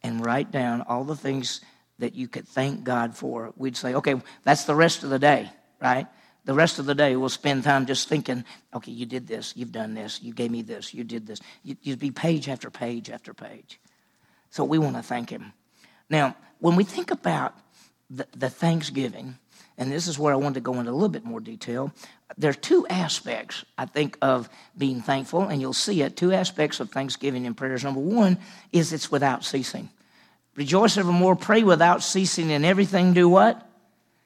and 0.03 0.25
write 0.25 0.51
down 0.51 0.83
all 0.83 1.05
the 1.05 1.17
things 1.17 1.61
that 1.99 2.15
you 2.15 2.29
could 2.29 2.47
thank 2.47 2.85
God 2.85 3.17
for, 3.17 3.53
we'd 3.57 3.77
say, 3.77 3.95
okay, 3.95 4.21
that's 4.45 4.65
the 4.65 4.75
rest 4.75 5.03
of 5.03 5.11
the 5.11 5.19
day, 5.19 5.51
right? 5.81 6.07
The 6.45 6.55
rest 6.55 6.79
of 6.79 6.87
the 6.87 6.95
day, 6.95 7.17
we'll 7.17 7.29
spend 7.29 7.65
time 7.65 7.87
just 7.87 8.09
thinking, 8.09 8.45
okay, 8.75 8.93
you 8.93 9.07
did 9.07 9.27
this, 9.27 9.55
you've 9.57 9.73
done 9.73 9.95
this, 9.95 10.23
you 10.23 10.33
gave 10.33 10.51
me 10.51 10.63
this, 10.63 10.95
you 10.95 11.03
did 11.03 11.27
this. 11.27 11.41
You'd 11.65 11.99
be 11.99 12.11
page 12.11 12.49
after 12.49 12.71
page 12.71 13.11
after 13.11 13.35
page. 13.35 13.81
So 14.51 14.63
we 14.63 14.79
want 14.79 14.97
to 14.97 15.03
thank 15.03 15.31
Him. 15.31 15.53
Now, 16.09 16.37
when 16.61 16.77
we 16.77 16.85
think 16.85 17.11
about 17.11 17.55
the, 18.09 18.27
the 18.37 18.49
Thanksgiving, 18.49 19.39
and 19.79 19.93
this 19.93 20.09
is 20.09 20.19
where 20.19 20.33
I 20.33 20.37
wanted 20.37 20.55
to 20.55 20.61
go 20.61 20.75
into 20.75 20.91
a 20.91 20.93
little 20.93 21.09
bit 21.09 21.25
more 21.25 21.41
detail. 21.41 21.93
There 22.39 22.51
are 22.51 22.55
two 22.55 22.87
aspects, 22.89 23.65
I 23.77 23.87
think, 23.87 24.17
of 24.23 24.49
being 24.77 25.01
thankful, 25.01 25.43
and 25.43 25.61
you'll 25.61 25.73
see 25.73 26.03
it. 26.03 26.17
Two 26.17 26.33
aspects 26.33 26.81
of 26.81 26.91
thanksgiving 26.91 27.47
and 27.47 27.57
prayers. 27.57 27.85
Number 27.85 28.01
one 28.01 28.39
is 28.73 28.93
it's 28.93 29.11
without 29.11 29.45
ceasing. 29.45 29.89
Rejoice 30.55 30.97
evermore, 30.97 31.37
pray 31.37 31.63
without 31.63 32.03
ceasing, 32.03 32.51
and 32.51 32.65
everything 32.65 33.13
do 33.13 33.29
what? 33.29 33.63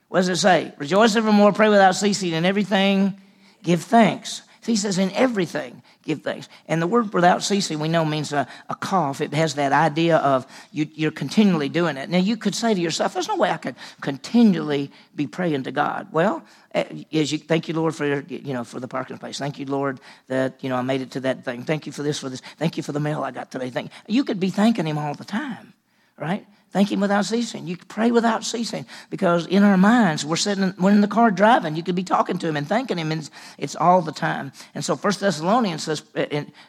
What 0.09 0.21
does 0.21 0.29
it 0.29 0.37
say? 0.37 0.73
Rejoice 0.79 1.17
evermore, 1.17 1.53
pray 1.53 1.69
without 1.69 1.97
ceasing, 1.97 2.33
and 2.35 2.47
everything 2.47 3.21
give 3.63 3.83
thanks. 3.83 4.43
He 4.65 4.77
says, 4.77 4.99
in 4.99 5.11
everything, 5.13 5.83
give 6.03 6.23
thanks. 6.23 6.49
And 6.67 6.81
the 6.81 6.87
word 6.87 7.13
without 7.13 7.43
ceasing, 7.43 7.79
we 7.79 7.89
know 7.89 8.05
means 8.05 8.33
a, 8.33 8.47
a 8.69 8.75
cough. 8.75 9.21
It 9.21 9.35
has 9.35 9.55
that 9.55 9.73
idea 9.73 10.17
of 10.19 10.47
you, 10.73 11.09
are 11.09 11.11
continually 11.11 11.69
doing 11.69 11.97
it. 11.97 12.09
Now, 12.09 12.19
you 12.19 12.37
could 12.37 12.55
say 12.55 12.75
to 12.75 12.81
yourself, 12.81 13.15
there's 13.15 13.29
no 13.29 13.37
way 13.37 13.51
I 13.51 13.57
could 13.57 13.77
continually 14.01 14.91
be 15.15 15.27
praying 15.27 15.65
to 15.65 15.73
God. 15.73 16.09
Well, 16.13 16.43
eh, 16.75 17.05
as 17.13 17.33
you 17.33 17.39
thank 17.39 17.69
you, 17.69 17.75
Lord, 17.75 17.95
for 17.95 18.21
you 18.21 18.55
know 18.55 18.65
for 18.65 18.81
the 18.81 18.89
parking 18.89 19.19
place. 19.19 19.39
Thank 19.39 19.59
you, 19.59 19.67
Lord, 19.67 20.01
that 20.29 20.63
you 20.63 20.69
know 20.69 20.77
I 20.77 20.83
made 20.83 21.01
it 21.01 21.11
to 21.13 21.21
that 21.21 21.45
thing. 21.45 21.65
Thank 21.65 21.87
you 21.87 21.93
for 21.93 22.03
this, 22.03 22.19
for 22.19 22.29
this. 22.29 22.41
Thank 22.59 22.77
you 22.77 22.83
for 22.83 22.93
the 22.93 23.01
mail 23.01 23.23
I 23.23 23.31
got 23.31 23.51
today. 23.51 23.71
Thank 23.71 23.91
you 24.07 24.25
could 24.25 24.41
be 24.41 24.51
thanking 24.51 24.87
Him 24.87 24.99
all 24.99 25.15
the 25.15 25.25
time 25.25 25.75
right? 26.21 26.47
Thank 26.71 26.93
Him 26.93 27.01
without 27.01 27.25
ceasing. 27.25 27.67
You 27.67 27.77
pray 27.77 28.13
without 28.13 28.45
ceasing 28.45 28.87
because 29.11 29.47
in 29.47 29.65
our 29.65 29.77
minds, 29.77 30.25
we're 30.25 30.37
sitting, 30.37 30.73
we're 30.79 30.93
in 30.93 31.01
the 31.01 31.09
car 31.09 31.33
driving. 31.33 31.75
You 31.75 31.83
could 31.83 31.97
be 31.97 32.05
talking 32.05 32.39
to 32.39 32.49
Him 32.49 32.57
and 32.57 32.69
thanking 32.69 32.99
Him, 32.99 33.11
and 33.11 33.29
it's 33.59 33.75
all 33.75 34.03
the 34.03 34.13
time. 34.13 34.53
And 34.75 34.85
so 34.85 34.95
First 34.95 35.19
Thessalonians 35.19 35.83
says, 35.83 36.03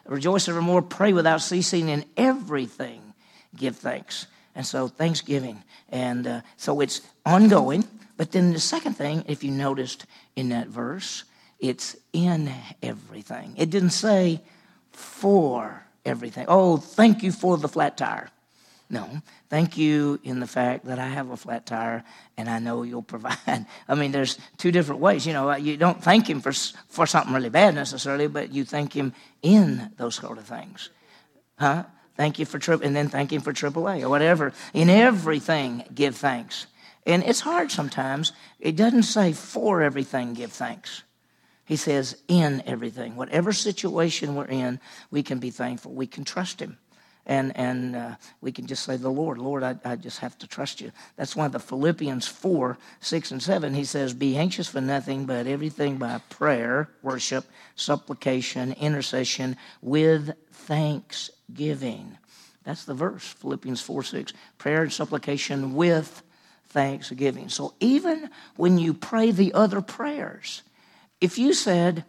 rejoice 0.06 0.48
evermore, 0.48 0.82
pray 0.82 1.12
without 1.12 1.40
ceasing 1.40 1.88
in 1.88 2.04
everything, 2.16 3.14
give 3.56 3.76
thanks. 3.76 4.26
And 4.54 4.66
so 4.66 4.88
Thanksgiving. 4.88 5.62
And 5.88 6.26
uh, 6.26 6.40
so 6.56 6.80
it's 6.80 7.00
ongoing. 7.24 7.84
But 8.16 8.32
then 8.32 8.52
the 8.52 8.60
second 8.60 8.94
thing, 8.94 9.24
if 9.28 9.44
you 9.44 9.50
noticed 9.50 10.06
in 10.36 10.50
that 10.50 10.66
verse, 10.66 11.24
it's 11.58 11.96
in 12.12 12.52
everything. 12.82 13.54
It 13.56 13.70
didn't 13.70 13.90
say 13.90 14.42
for 14.90 15.84
everything. 16.04 16.46
Oh, 16.48 16.76
thank 16.76 17.22
you 17.22 17.30
for 17.30 17.56
the 17.56 17.68
flat 17.68 17.96
tire. 17.96 18.30
No, 18.92 19.08
thank 19.48 19.78
you 19.78 20.20
in 20.22 20.38
the 20.38 20.46
fact 20.46 20.84
that 20.84 20.98
I 20.98 21.08
have 21.08 21.30
a 21.30 21.36
flat 21.38 21.64
tire 21.64 22.04
and 22.36 22.46
I 22.46 22.58
know 22.58 22.82
you'll 22.82 23.02
provide. 23.02 23.38
I 23.88 23.94
mean, 23.94 24.12
there's 24.12 24.38
two 24.58 24.70
different 24.70 25.00
ways. 25.00 25.26
You 25.26 25.32
know, 25.32 25.50
uh, 25.50 25.56
you 25.56 25.78
don't 25.78 26.04
thank 26.04 26.28
him 26.28 26.42
for, 26.42 26.52
for 26.88 27.06
something 27.06 27.32
really 27.32 27.48
bad 27.48 27.74
necessarily, 27.74 28.26
but 28.26 28.52
you 28.52 28.66
thank 28.66 28.92
him 28.92 29.14
in 29.40 29.90
those 29.96 30.16
sort 30.16 30.36
of 30.36 30.44
things. 30.44 30.90
Huh? 31.58 31.84
Thank 32.18 32.38
you 32.38 32.44
for 32.44 32.58
trip, 32.58 32.84
and 32.84 32.94
then 32.94 33.08
thank 33.08 33.32
him 33.32 33.40
for 33.40 33.54
AAA 33.54 34.02
or 34.02 34.10
whatever. 34.10 34.52
In 34.74 34.90
everything, 34.90 35.84
give 35.94 36.14
thanks. 36.14 36.66
And 37.06 37.22
it's 37.22 37.40
hard 37.40 37.70
sometimes. 37.72 38.32
It 38.60 38.76
doesn't 38.76 39.04
say 39.04 39.32
for 39.32 39.80
everything, 39.80 40.34
give 40.34 40.52
thanks. 40.52 41.02
He 41.64 41.76
says 41.76 42.20
in 42.28 42.62
everything. 42.66 43.16
Whatever 43.16 43.54
situation 43.54 44.34
we're 44.34 44.44
in, 44.44 44.80
we 45.10 45.22
can 45.22 45.38
be 45.38 45.48
thankful. 45.48 45.94
We 45.94 46.06
can 46.06 46.24
trust 46.24 46.60
him 46.60 46.76
and 47.26 47.56
and 47.56 47.94
uh, 47.94 48.14
we 48.40 48.52
can 48.52 48.66
just 48.66 48.84
say 48.84 48.96
the 48.96 49.08
lord 49.10 49.38
lord 49.38 49.62
I, 49.62 49.76
I 49.84 49.96
just 49.96 50.18
have 50.18 50.36
to 50.38 50.46
trust 50.46 50.80
you. 50.80 50.92
That's 51.16 51.36
why 51.36 51.48
the 51.48 51.58
philippians 51.58 52.26
4 52.26 52.78
6 53.00 53.30
and 53.30 53.42
7 53.42 53.74
he 53.74 53.84
says 53.84 54.14
be 54.14 54.36
anxious 54.36 54.68
for 54.68 54.80
nothing 54.80 55.26
but 55.26 55.46
everything 55.46 55.96
by 55.96 56.20
prayer 56.28 56.88
worship 57.02 57.44
supplication 57.76 58.72
intercession 58.72 59.56
with 59.80 60.34
thanksgiving. 60.52 62.18
That's 62.64 62.84
the 62.84 62.94
verse 62.94 63.24
philippians 63.24 63.80
4 63.80 64.02
6 64.02 64.32
prayer 64.58 64.82
and 64.82 64.92
supplication 64.92 65.74
with 65.74 66.22
thanksgiving. 66.68 67.48
So 67.48 67.74
even 67.80 68.30
when 68.56 68.78
you 68.78 68.94
pray 68.94 69.30
the 69.30 69.54
other 69.54 69.80
prayers 69.80 70.62
if 71.20 71.38
you 71.38 71.54
said 71.54 72.04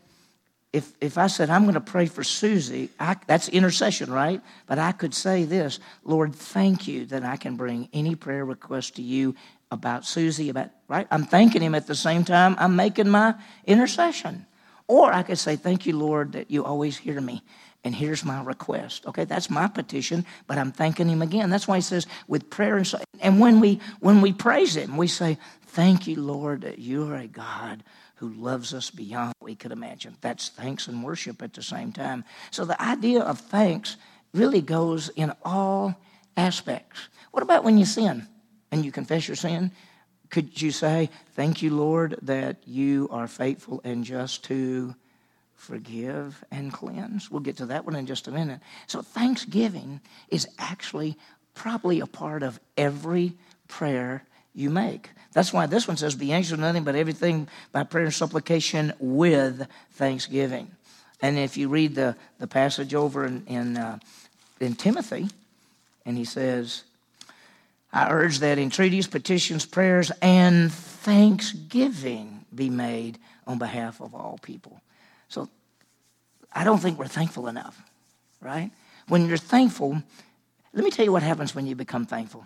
if, 0.74 0.92
if 1.00 1.20
I 1.20 1.28
said, 1.28 1.52
I'm 1.52 1.64
going 1.64 1.76
to 1.76 1.80
pray 1.80 2.08
for 2.08 2.24
Susie, 2.24 2.90
I, 3.00 3.16
that's 3.28 3.48
intercession, 3.48 4.12
right? 4.12 4.42
But 4.66 4.80
I 4.80 4.92
could 4.92 5.14
say 5.14 5.44
this 5.46 5.80
Lord, 6.04 6.36
thank 6.36 6.88
you 6.88 7.06
that 7.06 7.24
I 7.24 7.38
can 7.38 7.56
bring 7.56 7.88
any 7.94 8.16
prayer 8.16 8.44
request 8.44 8.96
to 8.96 9.04
you 9.04 9.36
about 9.70 10.06
Susie, 10.06 10.50
about, 10.50 10.72
right? 10.88 11.08
I'm 11.12 11.26
thanking 11.26 11.62
him 11.62 11.76
at 11.76 11.88
the 11.88 11.96
same 11.96 12.26
time 12.26 12.56
I'm 12.58 12.76
making 12.76 13.08
my 13.08 13.36
intercession. 13.66 14.48
Or 14.88 15.14
I 15.14 15.24
could 15.24 15.38
say, 15.38 15.56
Thank 15.56 15.86
you, 15.86 15.98
Lord, 15.98 16.34
that 16.34 16.52
you 16.52 16.66
always 16.66 16.98
hear 16.98 17.22
me. 17.22 17.44
And 17.86 17.94
here's 17.94 18.24
my 18.24 18.42
request. 18.42 19.06
Okay, 19.06 19.26
that's 19.26 19.50
my 19.50 19.68
petition, 19.68 20.26
but 20.48 20.58
I'm 20.58 20.72
thanking 20.72 21.10
him 21.10 21.22
again. 21.22 21.50
That's 21.50 21.68
why 21.68 21.76
he 21.76 21.82
says, 21.82 22.08
with 22.28 22.50
prayer 22.50 22.78
and 22.78 22.88
so, 22.88 23.00
and 23.20 23.40
when 23.42 23.60
we 23.60 23.82
when 24.00 24.22
we 24.22 24.32
praise 24.32 24.76
him, 24.76 24.96
we 24.96 25.08
say, 25.08 25.38
Thank 25.74 26.06
you, 26.06 26.22
Lord, 26.22 26.62
that 26.62 26.78
you 26.78 27.10
are 27.10 27.16
a 27.16 27.26
God 27.26 27.84
who 28.18 28.30
loves 28.30 28.76
us 28.76 28.92
beyond 28.92 29.34
what 29.40 29.48
we 29.48 29.56
could 29.56 29.72
imagine. 29.72 30.16
That's 30.22 30.50
thanks 30.50 30.88
and 30.88 31.04
worship 31.04 31.42
at 31.42 31.54
the 31.54 31.64
same 31.64 31.92
time. 31.92 32.26
So 32.52 32.64
the 32.64 32.80
idea 32.80 33.22
of 33.22 33.40
thanks 33.40 33.98
really 34.36 34.62
goes 34.62 35.10
in 35.10 35.34
all 35.44 35.96
aspects. 36.38 37.08
What 37.32 37.42
about 37.42 37.64
when 37.64 37.80
you 37.80 37.86
sin 37.86 38.28
and 38.72 38.86
you 38.86 38.92
confess 38.92 39.28
your 39.28 39.36
sin? 39.36 39.72
Could 40.30 40.62
you 40.62 40.70
say, 40.70 41.10
Thank 41.36 41.64
you, 41.64 41.76
Lord, 41.76 42.20
that 42.22 42.58
you 42.68 43.08
are 43.10 43.28
faithful 43.28 43.82
and 43.84 44.04
just 44.04 44.44
to 44.44 44.94
forgive 45.56 46.44
and 46.52 46.72
cleanse? 46.72 47.32
We'll 47.32 47.42
get 47.42 47.58
to 47.58 47.66
that 47.66 47.84
one 47.84 47.96
in 47.96 48.06
just 48.06 48.28
a 48.28 48.32
minute. 48.32 48.60
So, 48.86 49.02
thanksgiving 49.02 50.02
is 50.30 50.48
actually 50.60 51.18
probably 51.56 52.00
a 52.00 52.06
part 52.06 52.44
of 52.44 52.60
every 52.78 53.34
prayer 53.68 54.24
you 54.54 54.70
make. 54.70 55.10
That's 55.34 55.52
why 55.52 55.66
this 55.66 55.88
one 55.88 55.98
says, 55.98 56.16
Be 56.16 56.32
anxious 56.32 56.52
for 56.52 56.62
nothing 56.62 56.84
but 56.84 56.96
everything 56.96 57.48
by 57.72 57.84
prayer 57.84 58.06
and 58.06 58.14
supplication 58.14 58.94
with 59.00 59.68
thanksgiving. 59.94 60.72
And 61.22 61.38
if 61.38 61.58
you 61.58 61.70
read 61.70 61.96
the, 61.96 62.16
the 62.40 62.48
passage 62.48 62.94
over 62.94 63.26
in, 63.26 63.46
in, 63.48 63.78
uh, 63.78 64.00
in 64.60 64.76
Timothy, 64.76 65.30
and 66.06 66.18
he 66.18 66.26
says, 66.26 66.84
I 67.92 68.10
urge 68.10 68.40
that 68.40 68.58
entreaties, 68.58 69.08
petitions, 69.08 69.66
prayers, 69.66 70.12
and 70.22 70.72
thanksgiving 70.72 72.46
be 72.54 72.70
made 72.70 73.20
on 73.48 73.58
behalf 73.58 74.02
of 74.02 74.14
all 74.14 74.40
people. 74.42 74.82
So 75.30 75.50
I 76.52 76.64
don't 76.64 76.80
think 76.80 77.00
we're 77.00 77.08
thankful 77.08 77.48
enough, 77.48 77.82
right? 78.42 78.72
When 79.08 79.28
you're 79.28 79.38
thankful, 79.38 80.02
let 80.74 80.84
me 80.84 80.92
tell 80.92 81.06
you 81.06 81.12
what 81.12 81.24
happens 81.24 81.54
when 81.54 81.68
you 81.68 81.76
become 81.76 82.06
thankful. 82.06 82.46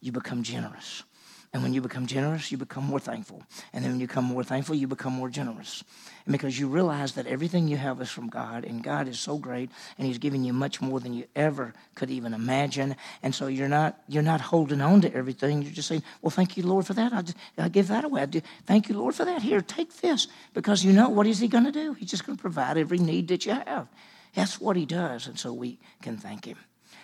You 0.00 0.12
become 0.12 0.42
generous. 0.42 1.02
And 1.52 1.62
when 1.62 1.72
you 1.72 1.80
become 1.80 2.06
generous, 2.06 2.52
you 2.52 2.58
become 2.58 2.84
more 2.84 3.00
thankful. 3.00 3.42
And 3.72 3.82
then 3.82 3.92
when 3.92 4.00
you 4.00 4.06
become 4.06 4.24
more 4.24 4.44
thankful, 4.44 4.74
you 4.74 4.86
become 4.86 5.14
more 5.14 5.30
generous. 5.30 5.82
And 6.26 6.32
because 6.32 6.58
you 6.58 6.68
realize 6.68 7.12
that 7.12 7.26
everything 7.26 7.68
you 7.68 7.78
have 7.78 8.02
is 8.02 8.10
from 8.10 8.28
God, 8.28 8.64
and 8.64 8.82
God 8.84 9.08
is 9.08 9.18
so 9.18 9.38
great, 9.38 9.70
and 9.96 10.06
He's 10.06 10.18
giving 10.18 10.44
you 10.44 10.52
much 10.52 10.82
more 10.82 11.00
than 11.00 11.14
you 11.14 11.24
ever 11.34 11.72
could 11.94 12.10
even 12.10 12.34
imagine. 12.34 12.96
And 13.22 13.34
so 13.34 13.46
you're 13.46 13.68
not 13.68 13.98
you're 14.08 14.22
not 14.22 14.42
holding 14.42 14.82
on 14.82 15.00
to 15.00 15.14
everything. 15.14 15.62
You're 15.62 15.72
just 15.72 15.88
saying, 15.88 16.02
"Well, 16.20 16.30
thank 16.30 16.58
you, 16.58 16.64
Lord, 16.64 16.86
for 16.86 16.94
that. 16.94 17.14
I, 17.14 17.24
I 17.56 17.68
give 17.70 17.88
that 17.88 18.04
away. 18.04 18.22
I 18.22 18.42
thank 18.66 18.90
you, 18.90 18.98
Lord, 18.98 19.14
for 19.14 19.24
that. 19.24 19.40
Here, 19.40 19.62
take 19.62 20.02
this." 20.02 20.28
Because 20.52 20.84
you 20.84 20.92
know 20.92 21.08
what 21.08 21.26
is 21.26 21.38
He 21.38 21.48
going 21.48 21.64
to 21.64 21.72
do? 21.72 21.94
He's 21.94 22.10
just 22.10 22.26
going 22.26 22.36
to 22.36 22.42
provide 22.42 22.76
every 22.76 22.98
need 22.98 23.28
that 23.28 23.46
you 23.46 23.52
have. 23.52 23.88
That's 24.34 24.60
what 24.60 24.76
He 24.76 24.84
does, 24.84 25.26
and 25.26 25.38
so 25.38 25.54
we 25.54 25.78
can 26.02 26.18
thank 26.18 26.44
Him. 26.44 26.58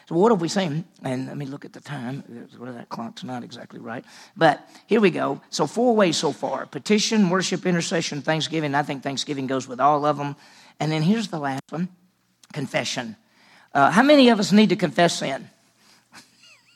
So 0.09 0.17
what 0.17 0.33
have 0.33 0.41
we 0.41 0.49
seen? 0.49 0.85
And 1.03 1.27
let 1.27 1.37
me 1.37 1.47
look 1.47 1.65
at 1.65 1.73
the 1.73 1.81
time. 1.81 2.49
Well, 2.59 2.73
that 2.73 2.89
clock's 2.89 3.25
not 3.25 3.43
exactly 3.43 3.81
right. 3.81 4.05
But 4.37 4.69
here 4.87 5.01
we 5.01 5.11
go. 5.11 5.41
So 5.51 5.67
four 5.67 5.97
ways 5.97 6.17
so 6.17 6.33
far. 6.33 6.67
Petition, 6.67 7.31
worship, 7.31 7.65
intercession, 7.65 8.21
thanksgiving. 8.21 8.75
I 8.75 8.83
think 8.83 9.03
thanksgiving 9.03 9.47
goes 9.47 9.67
with 9.67 9.81
all 9.81 10.05
of 10.05 10.19
them. 10.19 10.37
And 10.79 10.93
then 10.93 11.03
here's 11.03 11.29
the 11.29 11.39
last 11.39 11.63
one, 11.71 11.89
confession. 12.53 13.17
Uh, 13.73 13.91
how 13.91 14.03
many 14.03 14.29
of 14.29 14.39
us 14.39 14.53
need 14.53 14.69
to 14.69 14.77
confess 14.77 15.19
sin? 15.19 15.49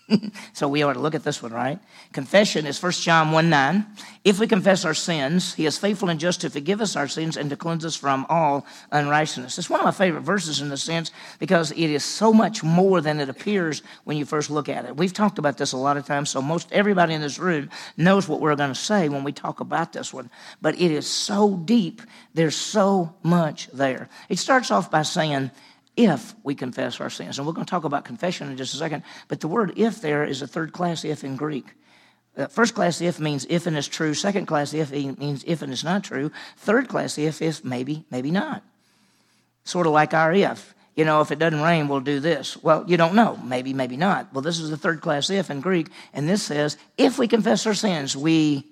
so 0.52 0.68
we 0.68 0.82
ought 0.82 0.94
to 0.94 1.00
look 1.00 1.14
at 1.14 1.24
this 1.24 1.42
one, 1.42 1.52
right? 1.52 1.78
Confession 2.12 2.66
is 2.66 2.82
1 2.82 2.92
John 2.92 3.32
1 3.32 3.50
9. 3.50 3.86
If 4.24 4.38
we 4.38 4.46
confess 4.46 4.84
our 4.84 4.94
sins, 4.94 5.54
he 5.54 5.66
is 5.66 5.78
faithful 5.78 6.08
and 6.08 6.18
just 6.18 6.40
to 6.42 6.50
forgive 6.50 6.80
us 6.80 6.96
our 6.96 7.08
sins 7.08 7.36
and 7.36 7.50
to 7.50 7.56
cleanse 7.56 7.84
us 7.84 7.96
from 7.96 8.26
all 8.28 8.66
unrighteousness. 8.90 9.58
It's 9.58 9.70
one 9.70 9.80
of 9.80 9.84
my 9.84 9.92
favorite 9.92 10.22
verses 10.22 10.60
in 10.60 10.68
the 10.68 10.76
sense 10.76 11.10
because 11.38 11.72
it 11.72 11.78
is 11.78 12.04
so 12.04 12.32
much 12.32 12.62
more 12.62 13.00
than 13.00 13.20
it 13.20 13.28
appears 13.28 13.82
when 14.04 14.16
you 14.16 14.24
first 14.24 14.50
look 14.50 14.68
at 14.68 14.84
it. 14.84 14.96
We've 14.96 15.12
talked 15.12 15.38
about 15.38 15.58
this 15.58 15.72
a 15.72 15.76
lot 15.76 15.96
of 15.96 16.06
times, 16.06 16.30
so 16.30 16.40
most 16.40 16.72
everybody 16.72 17.14
in 17.14 17.20
this 17.20 17.38
room 17.38 17.70
knows 17.96 18.28
what 18.28 18.40
we're 18.40 18.56
going 18.56 18.72
to 18.72 18.74
say 18.74 19.08
when 19.08 19.24
we 19.24 19.32
talk 19.32 19.60
about 19.60 19.92
this 19.92 20.12
one. 20.12 20.30
But 20.62 20.74
it 20.80 20.90
is 20.90 21.06
so 21.06 21.56
deep, 21.56 22.02
there's 22.34 22.56
so 22.56 23.14
much 23.22 23.68
there. 23.72 24.08
It 24.28 24.38
starts 24.38 24.70
off 24.70 24.90
by 24.90 25.02
saying, 25.02 25.50
if 25.98 26.34
we 26.44 26.54
confess 26.54 27.00
our 27.00 27.10
sins. 27.10 27.38
And 27.38 27.46
we're 27.46 27.52
going 27.52 27.66
to 27.66 27.70
talk 27.70 27.82
about 27.82 28.04
confession 28.04 28.48
in 28.48 28.56
just 28.56 28.72
a 28.72 28.76
second. 28.76 29.02
But 29.26 29.40
the 29.40 29.48
word 29.48 29.72
if 29.76 30.00
there 30.00 30.24
is 30.24 30.42
a 30.42 30.46
third 30.46 30.72
class 30.72 31.04
if 31.04 31.24
in 31.24 31.34
Greek. 31.34 31.66
Uh, 32.36 32.46
first 32.46 32.74
class 32.74 33.00
if 33.00 33.18
means 33.18 33.44
if 33.50 33.66
and 33.66 33.76
is 33.76 33.88
true. 33.88 34.14
Second 34.14 34.46
class 34.46 34.72
if 34.72 34.92
means 34.92 35.42
if 35.44 35.60
and 35.60 35.72
is 35.72 35.82
not 35.82 36.04
true. 36.04 36.30
Third 36.58 36.88
class 36.88 37.18
if 37.18 37.42
is 37.42 37.64
maybe, 37.64 38.04
maybe 38.12 38.30
not. 38.30 38.62
Sort 39.64 39.88
of 39.88 39.92
like 39.92 40.14
our 40.14 40.32
if. 40.32 40.72
You 40.94 41.04
know, 41.04 41.20
if 41.20 41.32
it 41.32 41.40
doesn't 41.40 41.60
rain, 41.60 41.88
we'll 41.88 42.00
do 42.00 42.20
this. 42.20 42.56
Well, 42.62 42.84
you 42.86 42.96
don't 42.96 43.14
know. 43.14 43.36
Maybe, 43.36 43.74
maybe 43.74 43.96
not. 43.96 44.32
Well, 44.32 44.42
this 44.42 44.60
is 44.60 44.70
the 44.70 44.76
third 44.76 45.00
class 45.00 45.30
if 45.30 45.50
in 45.50 45.60
Greek. 45.60 45.88
And 46.12 46.28
this 46.28 46.44
says, 46.44 46.76
if 46.96 47.18
we 47.18 47.26
confess 47.26 47.66
our 47.66 47.74
sins, 47.74 48.16
we 48.16 48.64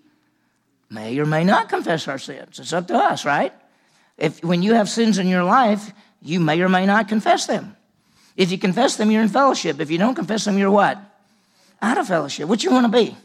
may 0.90 1.18
or 1.18 1.26
may 1.26 1.42
not 1.42 1.68
confess 1.68 2.06
our 2.06 2.18
sins. 2.18 2.61
It's 2.61 2.73
up 2.73 2.87
to 2.88 2.97
us, 2.97 3.25
right? 3.25 3.52
If 4.16 4.42
when 4.42 4.62
you 4.62 4.75
have 4.75 4.88
sins 4.88 5.18
in 5.18 5.26
your 5.26 5.45
life, 5.45 5.92
you 6.26 6.40
may 6.40 6.61
or 6.61 6.68
may 6.68 6.87
not 6.87 7.09
confess 7.09 7.47
them. 7.47 7.76
If 8.37 8.50
you 8.50 8.59
confess 8.59 8.97
them, 8.97 9.11
you're 9.11 9.23
in 9.23 9.28
fellowship. 9.28 9.80
If 9.80 9.90
you 9.90 9.99
don't 9.99 10.14
confess 10.14 10.45
them, 10.45 10.59
you're 10.59 10.71
what? 10.71 10.99
Out 11.80 11.99
of 11.99 12.09
fellowship. 12.09 12.49
What 12.49 12.62
you 12.62 12.71
want 12.71 12.85
to 12.85 12.92
be? 12.92 13.16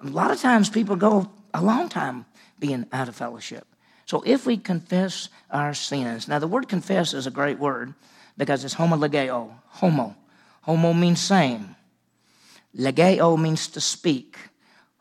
A 0.00 0.06
lot 0.06 0.30
of 0.30 0.40
times 0.40 0.68
people 0.68 0.96
go 0.96 1.30
a 1.54 1.62
long 1.62 1.88
time 1.88 2.26
being 2.58 2.86
out 2.92 3.08
of 3.08 3.16
fellowship. 3.16 3.66
So 4.04 4.22
if 4.24 4.46
we 4.46 4.56
confess 4.56 5.28
our 5.50 5.74
sins, 5.74 6.28
now 6.28 6.38
the 6.38 6.46
word 6.46 6.68
confess 6.68 7.14
is 7.14 7.26
a 7.26 7.30
great 7.30 7.58
word 7.58 7.94
because 8.36 8.64
it's 8.64 8.74
homologeo. 8.74 9.50
Homo. 9.66 10.16
Homo 10.62 10.92
means 10.92 11.20
same. 11.20 11.76
Legeo 12.76 13.38
means 13.38 13.68
to 13.68 13.80
speak. 13.80 14.36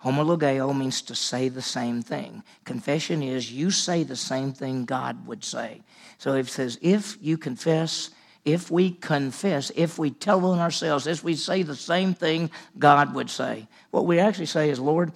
Homologeo 0.03 0.77
means 0.77 1.01
to 1.03 1.15
say 1.15 1.49
the 1.49 1.61
same 1.61 2.01
thing. 2.01 2.43
Confession 2.65 3.21
is 3.23 3.51
you 3.51 3.71
say 3.71 4.03
the 4.03 4.15
same 4.15 4.53
thing 4.53 4.85
God 4.85 5.27
would 5.27 5.43
say. 5.43 5.81
So 6.17 6.33
it 6.33 6.47
says, 6.47 6.79
if 6.81 7.17
you 7.21 7.37
confess, 7.37 8.11
if 8.45 8.71
we 8.71 8.91
confess, 8.91 9.71
if 9.75 9.99
we 9.99 10.11
tell 10.11 10.45
on 10.45 10.59
ourselves, 10.59 11.05
if 11.05 11.23
we 11.23 11.35
say 11.35 11.63
the 11.63 11.75
same 11.75 12.13
thing 12.13 12.49
God 12.77 13.13
would 13.13 13.29
say. 13.29 13.67
What 13.91 14.05
we 14.05 14.19
actually 14.19 14.45
say 14.47 14.69
is, 14.69 14.79
Lord, 14.79 15.11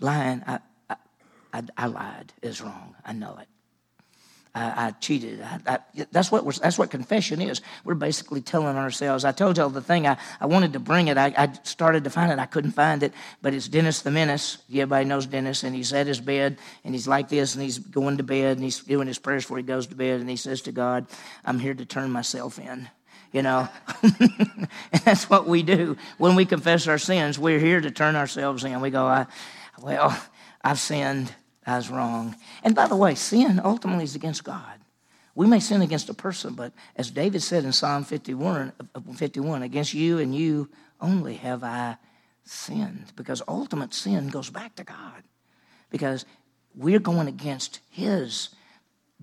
lying, 0.00 0.42
I, 0.46 0.58
I, 0.88 0.96
I, 1.52 1.62
I 1.76 1.86
lied, 1.86 2.32
is 2.42 2.60
wrong. 2.60 2.94
I 3.04 3.12
know 3.12 3.36
it. 3.40 3.48
I, 4.54 4.86
I 4.86 4.90
cheated. 4.92 5.42
I, 5.42 5.60
I, 5.66 6.06
that's 6.12 6.30
what 6.30 6.44
that's 6.56 6.78
what 6.78 6.90
confession 6.90 7.40
is. 7.40 7.60
We're 7.84 7.94
basically 7.94 8.40
telling 8.40 8.76
ourselves. 8.76 9.24
I 9.24 9.32
told 9.32 9.56
y'all 9.56 9.68
the 9.68 9.80
thing. 9.80 10.06
I, 10.06 10.16
I 10.40 10.46
wanted 10.46 10.74
to 10.74 10.78
bring 10.78 11.08
it. 11.08 11.18
I, 11.18 11.52
started 11.64 12.04
to 12.04 12.10
find 12.10 12.30
it. 12.30 12.38
I 12.38 12.46
couldn't 12.46 12.70
find 12.70 13.02
it, 13.02 13.12
but 13.42 13.52
it's 13.52 13.66
Dennis 13.66 14.02
the 14.02 14.12
Menace. 14.12 14.58
Everybody 14.70 15.06
knows 15.06 15.26
Dennis, 15.26 15.64
and 15.64 15.74
he's 15.74 15.92
at 15.92 16.06
his 16.06 16.20
bed, 16.20 16.58
and 16.84 16.94
he's 16.94 17.08
like 17.08 17.28
this, 17.28 17.54
and 17.54 17.64
he's 17.64 17.78
going 17.78 18.18
to 18.18 18.22
bed, 18.22 18.56
and 18.56 18.62
he's 18.62 18.78
doing 18.80 19.08
his 19.08 19.18
prayers 19.18 19.42
before 19.42 19.56
he 19.56 19.64
goes 19.64 19.88
to 19.88 19.96
bed, 19.96 20.20
and 20.20 20.30
he 20.30 20.36
says 20.36 20.62
to 20.62 20.72
God, 20.72 21.06
"I'm 21.44 21.58
here 21.58 21.74
to 21.74 21.84
turn 21.84 22.12
myself 22.12 22.58
in." 22.60 22.88
You 23.32 23.42
know, 23.42 23.68
and 24.02 24.68
that's 25.04 25.28
what 25.28 25.48
we 25.48 25.64
do 25.64 25.96
when 26.18 26.36
we 26.36 26.44
confess 26.44 26.86
our 26.86 26.98
sins. 26.98 27.40
We're 27.40 27.58
here 27.58 27.80
to 27.80 27.90
turn 27.90 28.14
ourselves 28.14 28.62
in. 28.62 28.80
We 28.80 28.90
go, 28.90 29.04
I, 29.04 29.26
"Well, 29.82 30.16
I've 30.62 30.78
sinned." 30.78 31.34
I 31.66 31.76
was 31.76 31.90
wrong. 31.90 32.36
And 32.62 32.74
by 32.74 32.86
the 32.86 32.96
way, 32.96 33.14
sin 33.14 33.60
ultimately 33.62 34.04
is 34.04 34.14
against 34.14 34.44
God. 34.44 34.80
We 35.34 35.46
may 35.46 35.60
sin 35.60 35.82
against 35.82 36.08
a 36.08 36.14
person, 36.14 36.54
but 36.54 36.72
as 36.96 37.10
David 37.10 37.42
said 37.42 37.64
in 37.64 37.72
Psalm 37.72 38.04
51, 38.04 38.72
51 39.14 39.62
against 39.62 39.94
you 39.94 40.18
and 40.18 40.34
you 40.34 40.68
only 41.00 41.34
have 41.36 41.64
I 41.64 41.96
sinned. 42.44 43.12
Because 43.16 43.42
ultimate 43.48 43.92
sin 43.94 44.28
goes 44.28 44.50
back 44.50 44.76
to 44.76 44.84
God. 44.84 45.22
Because 45.90 46.24
we're 46.74 47.00
going 47.00 47.26
against 47.26 47.80
his 47.90 48.50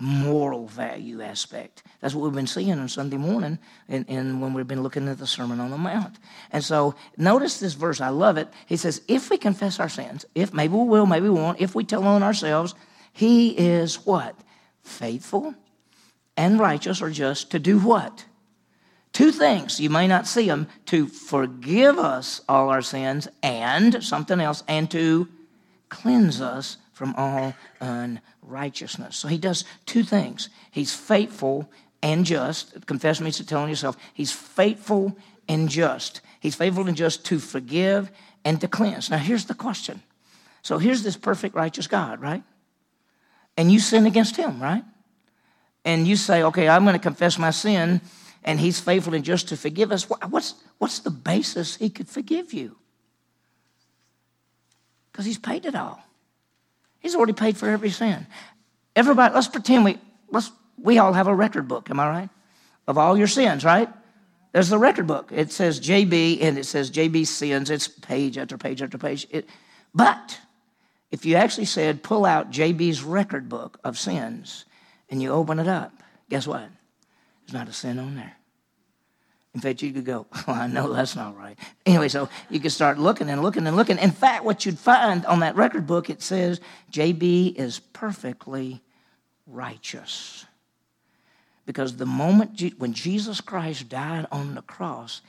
moral 0.02 0.66
value 0.66 1.22
aspect. 1.22 1.84
That's 2.00 2.12
what 2.12 2.24
we've 2.24 2.34
been 2.34 2.48
seeing 2.48 2.72
on 2.72 2.88
Sunday 2.88 3.16
morning 3.16 3.56
and, 3.88 4.40
when 4.42 4.52
we've 4.52 4.66
been 4.66 4.82
looking 4.82 5.06
at 5.06 5.18
the 5.18 5.28
Sermon 5.28 5.60
on 5.60 5.70
the 5.70 5.78
Mount. 5.78 6.18
And 6.50 6.64
so 6.64 6.96
notice 7.16 7.60
this 7.60 7.74
verse, 7.74 8.00
I 8.00 8.08
love 8.08 8.36
it. 8.36 8.48
He 8.66 8.76
says, 8.76 9.02
if 9.06 9.30
we 9.30 9.38
confess 9.38 9.78
our 9.78 9.88
sins, 9.88 10.24
if 10.34 10.52
maybe 10.52 10.74
we 10.74 10.88
will, 10.88 11.06
maybe 11.06 11.28
we 11.28 11.38
won't, 11.38 11.60
if 11.60 11.76
we 11.76 11.84
tell 11.84 12.02
on 12.02 12.24
ourselves, 12.24 12.74
he 13.12 13.50
is 13.50 14.04
what? 14.04 14.34
Faithful 14.82 15.54
and 16.36 16.58
righteous 16.58 17.00
or 17.00 17.10
just 17.10 17.52
to 17.52 17.60
do 17.60 17.78
what? 17.78 18.24
Two 19.12 19.30
things, 19.30 19.78
you 19.78 19.88
may 19.88 20.08
not 20.08 20.26
see 20.26 20.48
them, 20.48 20.66
to 20.86 21.06
forgive 21.06 21.96
us 21.96 22.40
all 22.48 22.70
our 22.70 22.82
sins 22.82 23.28
and 23.40 24.02
something 24.02 24.40
else, 24.40 24.64
and 24.66 24.90
to 24.90 25.28
cleanse 25.90 26.40
us 26.40 26.78
from 26.92 27.14
all 27.16 27.54
unrighteousness. 27.80 29.16
So 29.16 29.28
he 29.28 29.38
does 29.38 29.64
two 29.86 30.02
things. 30.02 30.48
He's 30.70 30.94
faithful 30.94 31.70
and 32.02 32.24
just. 32.24 32.86
Confess 32.86 33.20
means 33.20 33.36
to 33.38 33.46
tell 33.46 33.68
yourself. 33.68 33.96
He's 34.14 34.32
faithful 34.32 35.16
and 35.48 35.68
just. 35.68 36.20
He's 36.40 36.54
faithful 36.54 36.86
and 36.86 36.96
just 36.96 37.24
to 37.26 37.38
forgive 37.38 38.10
and 38.44 38.60
to 38.60 38.68
cleanse. 38.68 39.10
Now, 39.10 39.18
here's 39.18 39.46
the 39.46 39.54
question. 39.54 40.02
So 40.62 40.78
here's 40.78 41.02
this 41.02 41.16
perfect, 41.16 41.54
righteous 41.54 41.86
God, 41.86 42.20
right? 42.20 42.42
And 43.56 43.70
you 43.70 43.80
sin 43.80 44.06
against 44.06 44.36
him, 44.36 44.62
right? 44.62 44.84
And 45.84 46.06
you 46.06 46.16
say, 46.16 46.42
okay, 46.44 46.68
I'm 46.68 46.84
going 46.84 46.94
to 46.94 47.02
confess 47.02 47.38
my 47.38 47.50
sin, 47.50 48.00
and 48.44 48.60
he's 48.60 48.80
faithful 48.80 49.14
and 49.14 49.24
just 49.24 49.48
to 49.48 49.56
forgive 49.56 49.90
us. 49.92 50.08
What's, 50.08 50.54
what's 50.78 51.00
the 51.00 51.10
basis 51.10 51.76
he 51.76 51.90
could 51.90 52.08
forgive 52.08 52.52
you? 52.52 52.76
Because 55.10 55.26
he's 55.26 55.38
paid 55.38 55.66
it 55.66 55.74
all. 55.74 56.02
He's 57.02 57.16
already 57.16 57.32
paid 57.32 57.56
for 57.56 57.68
every 57.68 57.90
sin. 57.90 58.26
Everybody, 58.94 59.34
let's 59.34 59.48
pretend 59.48 59.84
we 59.84 59.98
let's 60.30 60.50
we 60.78 60.98
all 60.98 61.12
have 61.12 61.26
a 61.26 61.34
record 61.34 61.68
book, 61.68 61.90
am 61.90 62.00
I 62.00 62.08
right? 62.08 62.28
Of 62.86 62.96
all 62.96 63.18
your 63.18 63.26
sins, 63.26 63.64
right? 63.64 63.88
There's 64.52 64.68
the 64.68 64.78
record 64.78 65.06
book. 65.06 65.30
It 65.32 65.50
says 65.50 65.80
JB 65.80 66.42
and 66.42 66.58
it 66.58 66.64
says 66.64 66.90
JB 66.90 67.26
sins. 67.26 67.70
It's 67.70 67.88
page 67.88 68.38
after 68.38 68.56
page 68.56 68.82
after 68.82 68.98
page. 68.98 69.26
It, 69.30 69.48
but 69.94 70.38
if 71.10 71.24
you 71.24 71.36
actually 71.36 71.64
said 71.64 72.02
pull 72.02 72.24
out 72.24 72.50
JB's 72.50 73.02
record 73.02 73.48
book 73.48 73.78
of 73.82 73.98
sins 73.98 74.64
and 75.10 75.20
you 75.20 75.30
open 75.30 75.58
it 75.58 75.68
up, 75.68 76.02
guess 76.28 76.46
what? 76.46 76.68
There's 77.40 77.54
not 77.54 77.68
a 77.68 77.72
sin 77.72 77.98
on 77.98 78.14
there. 78.14 78.36
In 79.54 79.60
fact, 79.60 79.82
you 79.82 79.92
could 79.92 80.04
go, 80.04 80.26
well, 80.46 80.56
I 80.56 80.66
know 80.66 80.92
that's 80.92 81.14
not 81.16 81.36
right. 81.36 81.58
Anyway, 81.84 82.08
so 82.08 82.28
you 82.48 82.60
could 82.60 82.72
start 82.72 82.98
looking 82.98 83.28
and 83.28 83.42
looking 83.42 83.66
and 83.66 83.76
looking. 83.76 83.98
In 83.98 84.10
fact, 84.10 84.44
what 84.44 84.64
you'd 84.64 84.78
find 84.78 85.26
on 85.26 85.40
that 85.40 85.56
record 85.56 85.86
book, 85.86 86.08
it 86.08 86.22
says 86.22 86.60
JB 86.90 87.56
is 87.56 87.78
perfectly 87.78 88.82
righteous. 89.46 90.46
Because 91.66 91.96
the 91.96 92.06
moment 92.06 92.60
when 92.78 92.92
Jesus 92.92 93.40
Christ 93.40 93.88
died 93.88 94.26
on 94.32 94.54
the 94.54 94.62
cross, 94.62 95.20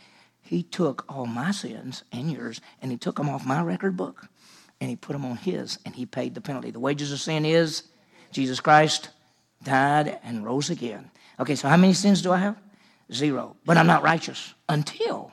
he 0.41 0.63
took 0.63 1.05
all 1.07 1.25
my 1.25 1.51
sins 1.51 2.03
and 2.12 2.31
yours 2.31 2.59
and 2.81 2.91
he 2.91 2.97
took 2.97 3.17
them 3.17 3.29
off 3.29 3.45
my 3.45 3.62
record 3.62 3.95
book 3.95 4.27
and 4.81 4.89
he 4.89 4.95
put 4.95 5.13
them 5.13 5.25
on 5.25 5.38
his 5.38 5.79
and 5.86 5.95
he 5.95 6.05
paid 6.05 6.33
the 6.33 6.41
penalty. 6.41 6.71
The 6.71 6.79
wages 6.79 7.12
of 7.12 7.19
sin 7.19 7.45
is 7.45 7.83
Jesus 8.31 8.59
Christ 8.59 9.09
died 9.63 10.19
and 10.23 10.43
rose 10.43 10.69
again. 10.69 11.12
Okay, 11.39 11.55
so 11.55 11.69
how 11.69 11.77
many 11.77 11.93
sins 11.93 12.21
do 12.21 12.31
I 12.31 12.38
have? 12.38 12.57
Zero. 13.11 13.55
But 13.65 13.77
I'm 13.77 13.87
not 13.87 14.03
righteous 14.03 14.53
until 14.69 15.31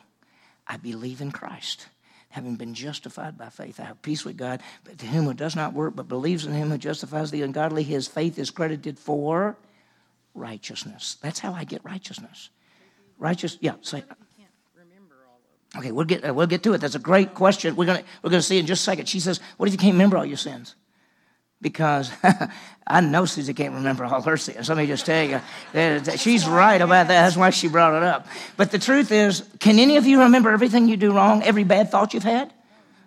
I 0.67 0.77
believe 0.77 1.21
in 1.21 1.31
Christ. 1.31 1.87
Having 2.31 2.57
been 2.57 2.75
justified 2.75 3.37
by 3.37 3.49
faith, 3.49 3.81
I 3.81 3.85
have 3.85 4.03
peace 4.03 4.25
with 4.25 4.37
God. 4.37 4.63
But 4.85 4.99
to 4.99 5.07
him 5.07 5.25
who 5.25 5.35
does 5.35 5.57
not 5.57 5.73
work 5.73 5.97
but 5.97 6.09
believes 6.09 6.47
in 6.47 6.53
him 6.53 6.71
who 6.71 6.79
justifies 6.79 7.31
the 7.31 7.43
ungodly, 7.43 7.83
his 7.83 8.07
faith 8.07 8.39
is 8.39 8.51
credited 8.51 8.99
for 8.99 9.57
righteousness. 10.35 11.17
That's 11.21 11.41
how 11.41 11.53
I 11.53 11.65
get 11.65 11.85
righteousness. 11.85 12.51
Righteous, 13.19 13.59
yeah, 13.61 13.75
say. 13.83 14.05
Okay, 15.77 15.93
we'll 15.93 16.05
get 16.05 16.29
uh, 16.29 16.35
we'll 16.35 16.49
get 16.49 16.65
to 16.65 16.73
it. 16.73 16.81
That's 16.81 16.97
a 16.97 17.01
great 17.01 17.35
question. 17.35 17.77
We're 17.77 17.87
gonna 17.87 18.03
we're 18.23 18.31
gonna 18.31 18.43
see 18.43 18.59
in 18.59 18.67
just 18.67 18.83
a 18.83 18.85
second. 18.85 19.09
She 19.09 19.21
says, 19.21 19.41
"What 19.57 19.69
if 19.69 19.73
you 19.73 19.79
can't 19.79 19.93
remember 19.93 20.19
all 20.19 20.27
your 20.27 20.37
sins?" 20.37 20.75
Because 21.61 22.11
I 22.87 23.01
know 23.01 23.25
Susie 23.25 23.55
can't 23.55 23.75
remember 23.75 24.05
all 24.05 24.23
her 24.23 24.37
sins. 24.37 24.69
Let 24.69 24.79
me 24.79 24.87
just 24.87 25.07
tell 25.07 25.25
you, 25.25 25.41
she's 26.17 26.47
right 26.47 26.81
about 26.81 27.09
that. 27.09 27.25
That's 27.25 27.37
why 27.37 27.51
she 27.51 27.69
brought 27.69 27.95
it 27.95 28.03
up. 28.03 28.27
But 28.57 28.71
the 28.71 28.79
truth 28.79 29.13
is, 29.13 29.45
can 29.59 29.79
any 29.79 29.97
of 29.97 30.07
you 30.07 30.23
remember 30.23 30.51
everything 30.51 30.89
you 30.89 30.97
do 30.97 31.13
wrong, 31.13 31.43
every 31.43 31.65
bad 31.65 31.91
thought 31.91 32.15
you've 32.15 32.25
had? 32.25 32.53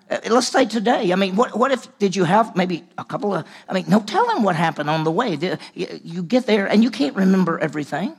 Uh, 0.10 0.20
let's 0.30 0.48
say 0.48 0.66
today. 0.66 1.12
I 1.12 1.16
mean, 1.16 1.36
what, 1.36 1.58
what 1.58 1.72
if 1.72 1.98
did 1.98 2.16
you 2.16 2.24
have 2.24 2.56
maybe 2.56 2.84
a 2.98 3.04
couple 3.04 3.34
of? 3.34 3.48
I 3.68 3.74
mean, 3.74 3.86
no, 3.88 4.00
tell 4.00 4.26
them 4.28 4.44
what 4.44 4.56
happened 4.56 4.90
on 4.90 5.04
the 5.04 5.12
way. 5.12 5.58
You 5.74 6.24
get 6.24 6.46
there 6.46 6.68
and 6.68 6.84
you 6.84 6.92
can't 6.92 7.16
remember 7.16 7.58
everything, 7.60 8.16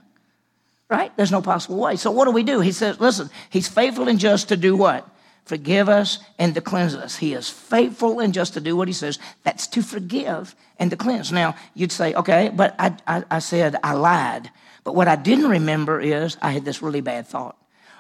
right? 0.89 1.15
There's 1.17 1.33
no 1.33 1.43
possible 1.43 1.79
way. 1.79 1.97
So 1.97 2.11
what 2.11 2.25
do 2.25 2.31
we 2.31 2.43
do? 2.43 2.61
He 2.61 2.73
says, 2.73 3.01
listen, 3.01 3.31
he's 3.51 3.69
faithful 3.69 4.09
and 4.09 4.19
just 4.19 4.49
to 4.49 4.57
do 4.57 4.77
what? 4.77 5.09
Forgive 5.45 5.89
us 5.89 6.19
and 6.39 6.55
to 6.55 6.61
cleanse 6.61 6.95
us. 6.95 7.17
He 7.17 7.35
is 7.35 7.49
faithful 7.49 8.21
and 8.21 8.33
just 8.33 8.55
to 8.55 8.61
do 8.61 8.77
what 8.77 8.89
he 8.89 8.95
says. 8.95 9.19
That's 9.43 9.67
to 9.69 9.83
forgive 9.83 10.55
and 10.79 10.91
to 10.91 10.97
cleanse. 10.97 11.33
Now, 11.33 11.55
you'd 11.75 11.93
say, 11.93 12.15
okay, 12.15 12.51
but 12.55 12.75
I, 12.79 12.97
I, 13.07 13.25
I, 13.31 13.39
said 13.39 13.77
I 13.83 13.93
lied. 13.93 14.51
But 14.85 14.95
what 14.95 15.09
I 15.09 15.17
didn't 15.17 15.49
remember 15.49 16.01
is 16.01 16.37
I 16.43 16.51
had 16.51 16.65
this 16.65 16.83
really 16.83 17.01
bad 17.01 17.27
thought. 17.27 17.57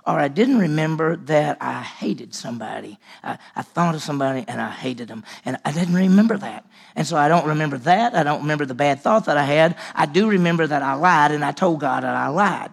Or 0.06 0.18
I 0.18 0.28
didn't 0.28 0.58
remember 0.58 1.16
that 1.16 1.56
I 1.62 1.80
hated 1.80 2.34
somebody. 2.34 2.98
I, 3.22 3.38
I 3.56 3.62
thought 3.62 3.94
of 3.94 4.02
somebody 4.02 4.44
and 4.46 4.60
I 4.60 4.70
hated 4.70 5.08
them. 5.08 5.24
And 5.46 5.56
I 5.64 5.72
didn't 5.72 5.94
remember 5.94 6.36
that. 6.36 6.66
And 6.94 7.06
so 7.06 7.16
I 7.16 7.28
don't 7.28 7.46
remember 7.46 7.78
that. 7.78 8.14
I 8.14 8.22
don't 8.22 8.42
remember 8.42 8.66
the 8.66 8.74
bad 8.74 9.00
thought 9.00 9.24
that 9.26 9.38
I 9.38 9.44
had. 9.44 9.76
I 9.94 10.04
do 10.04 10.28
remember 10.28 10.66
that 10.66 10.82
I 10.82 10.94
lied 10.94 11.30
and 11.30 11.42
I 11.42 11.52
told 11.52 11.80
God 11.80 12.02
that 12.02 12.14
I 12.14 12.28
lied. 12.28 12.72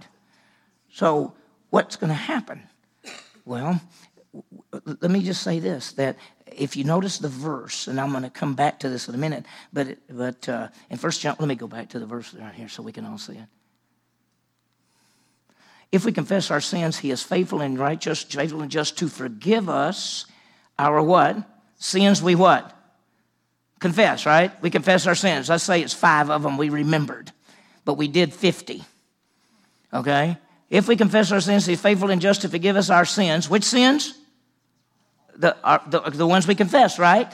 So 0.91 1.33
what's 1.69 1.95
going 1.95 2.09
to 2.09 2.15
happen? 2.15 2.63
Well, 3.45 3.79
let 4.85 5.11
me 5.11 5.21
just 5.23 5.43
say 5.43 5.59
this 5.59 5.93
that 5.93 6.17
if 6.47 6.75
you 6.75 6.83
notice 6.83 7.17
the 7.17 7.27
verse, 7.29 7.87
and 7.87 7.99
I'm 7.99 8.11
going 8.11 8.23
to 8.23 8.29
come 8.29 8.55
back 8.55 8.79
to 8.79 8.89
this 8.89 9.07
in 9.07 9.15
a 9.15 9.17
minute, 9.17 9.45
but 9.73 9.97
but 10.09 10.47
uh, 10.47 10.69
in 10.89 10.97
First 10.97 11.21
John, 11.21 11.35
let 11.39 11.47
me 11.47 11.55
go 11.55 11.67
back 11.67 11.89
to 11.89 11.99
the 11.99 12.05
verse 12.05 12.33
right 12.33 12.53
here 12.53 12.69
so 12.69 12.83
we 12.83 12.91
can 12.91 13.05
all 13.05 13.17
see 13.17 13.33
it. 13.33 13.47
If 15.91 16.05
we 16.05 16.13
confess 16.13 16.51
our 16.51 16.61
sins, 16.61 16.97
He 16.97 17.11
is 17.11 17.21
faithful 17.21 17.61
and 17.61 17.77
righteous, 17.77 18.23
faithful 18.23 18.61
and 18.61 18.71
just 18.71 18.97
to 18.99 19.09
forgive 19.09 19.67
us 19.67 20.25
our 20.79 21.01
what 21.01 21.37
sins. 21.75 22.21
We 22.21 22.35
what 22.35 22.75
confess, 23.79 24.25
right? 24.25 24.51
We 24.61 24.69
confess 24.69 25.07
our 25.07 25.15
sins. 25.15 25.49
Let's 25.49 25.63
say 25.63 25.81
it's 25.81 25.93
five 25.93 26.29
of 26.29 26.43
them 26.43 26.57
we 26.57 26.69
remembered, 26.69 27.31
but 27.83 27.95
we 27.95 28.07
did 28.07 28.33
fifty. 28.33 28.83
Okay. 29.93 30.37
If 30.69 30.87
we 30.87 30.95
confess 30.95 31.33
our 31.33 31.41
sins, 31.41 31.65
He's 31.65 31.81
faithful 31.81 32.09
and 32.11 32.21
just 32.21 32.43
to 32.43 32.49
forgive 32.49 32.77
us 32.77 32.89
our 32.89 33.03
sins. 33.03 33.49
Which 33.49 33.65
sins? 33.65 34.17
The, 35.41 35.57
our, 35.63 35.81
the, 35.87 35.99
the 36.01 36.27
ones 36.27 36.47
we 36.47 36.55
confess, 36.55 36.99
right? 36.99 37.31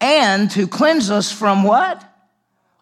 And 0.00 0.50
to 0.52 0.68
cleanse 0.68 1.10
us 1.10 1.32
from 1.32 1.64
what? 1.64 2.04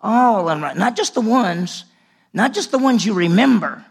All 0.03 0.49
unrighteousness. 0.49 0.81
Not 0.81 0.97
just 0.97 1.15
the 1.15 1.21
ones, 1.21 1.85
not 2.33 2.53
just 2.53 2.71
the 2.71 2.79
ones 2.79 3.07
you 3.07 3.15
remember, 3.15 3.85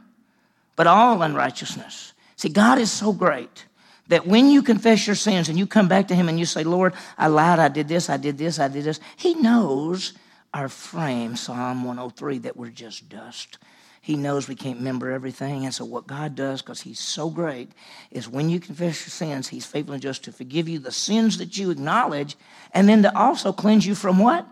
but 0.76 0.88
all 0.88 1.22
unrighteousness. 1.22 2.14
See, 2.36 2.50
God 2.50 2.80
is 2.80 2.92
so 2.92 3.14
great 3.14 3.66
that 4.08 4.28
when 4.28 4.50
you 4.50 4.62
confess 4.62 5.08
your 5.08 5.16
sins 5.16 5.48
and 5.48 5.58
you 5.58 5.66
come 5.66 5.88
back 5.88 6.10
to 6.10 6.16
Him 6.16 6.28
and 6.28 6.38
you 6.38 6.46
say, 6.46 6.64
Lord, 6.64 6.94
I 7.18 7.28
lied, 7.28 7.60
I 7.60 7.70
did 7.70 7.88
this, 7.88 8.10
I 8.10 8.18
did 8.18 8.38
this, 8.38 8.60
I 8.60 8.68
did 8.68 8.84
this, 8.84 9.00
He 9.16 9.36
knows 9.36 10.14
our 10.54 10.68
frame, 10.68 11.38
Psalm 11.38 11.86
103, 11.86 12.40
that 12.40 12.58
we're 12.58 12.70
just 12.70 13.08
dust. 13.08 13.58
He 14.04 14.18
knows 14.18 14.48
we 14.48 14.56
can't 14.56 14.80
remember 14.80 15.12
everything. 15.12 15.66
And 15.66 15.74
so, 15.74 15.86
what 15.86 16.08
God 16.08 16.36
does, 16.36 16.64
because 16.64 16.82
He's 16.82 17.00
so 17.00 17.30
great, 17.30 17.72
is 18.10 18.28
when 18.28 18.50
you 18.50 18.60
confess 18.60 19.02
your 19.02 19.12
sins, 19.12 19.48
He's 19.48 19.66
faithful 19.66 19.94
and 19.94 20.02
just 20.02 20.24
to 20.24 20.32
forgive 20.32 20.68
you 20.68 20.80
the 20.80 20.92
sins 20.92 21.38
that 21.38 21.56
you 21.56 21.70
acknowledge, 21.70 22.36
and 22.74 22.90
then 22.90 23.04
to 23.04 23.16
also 23.16 23.54
cleanse 23.54 23.86
you 23.86 23.94
from 23.94 24.18
what? 24.18 24.48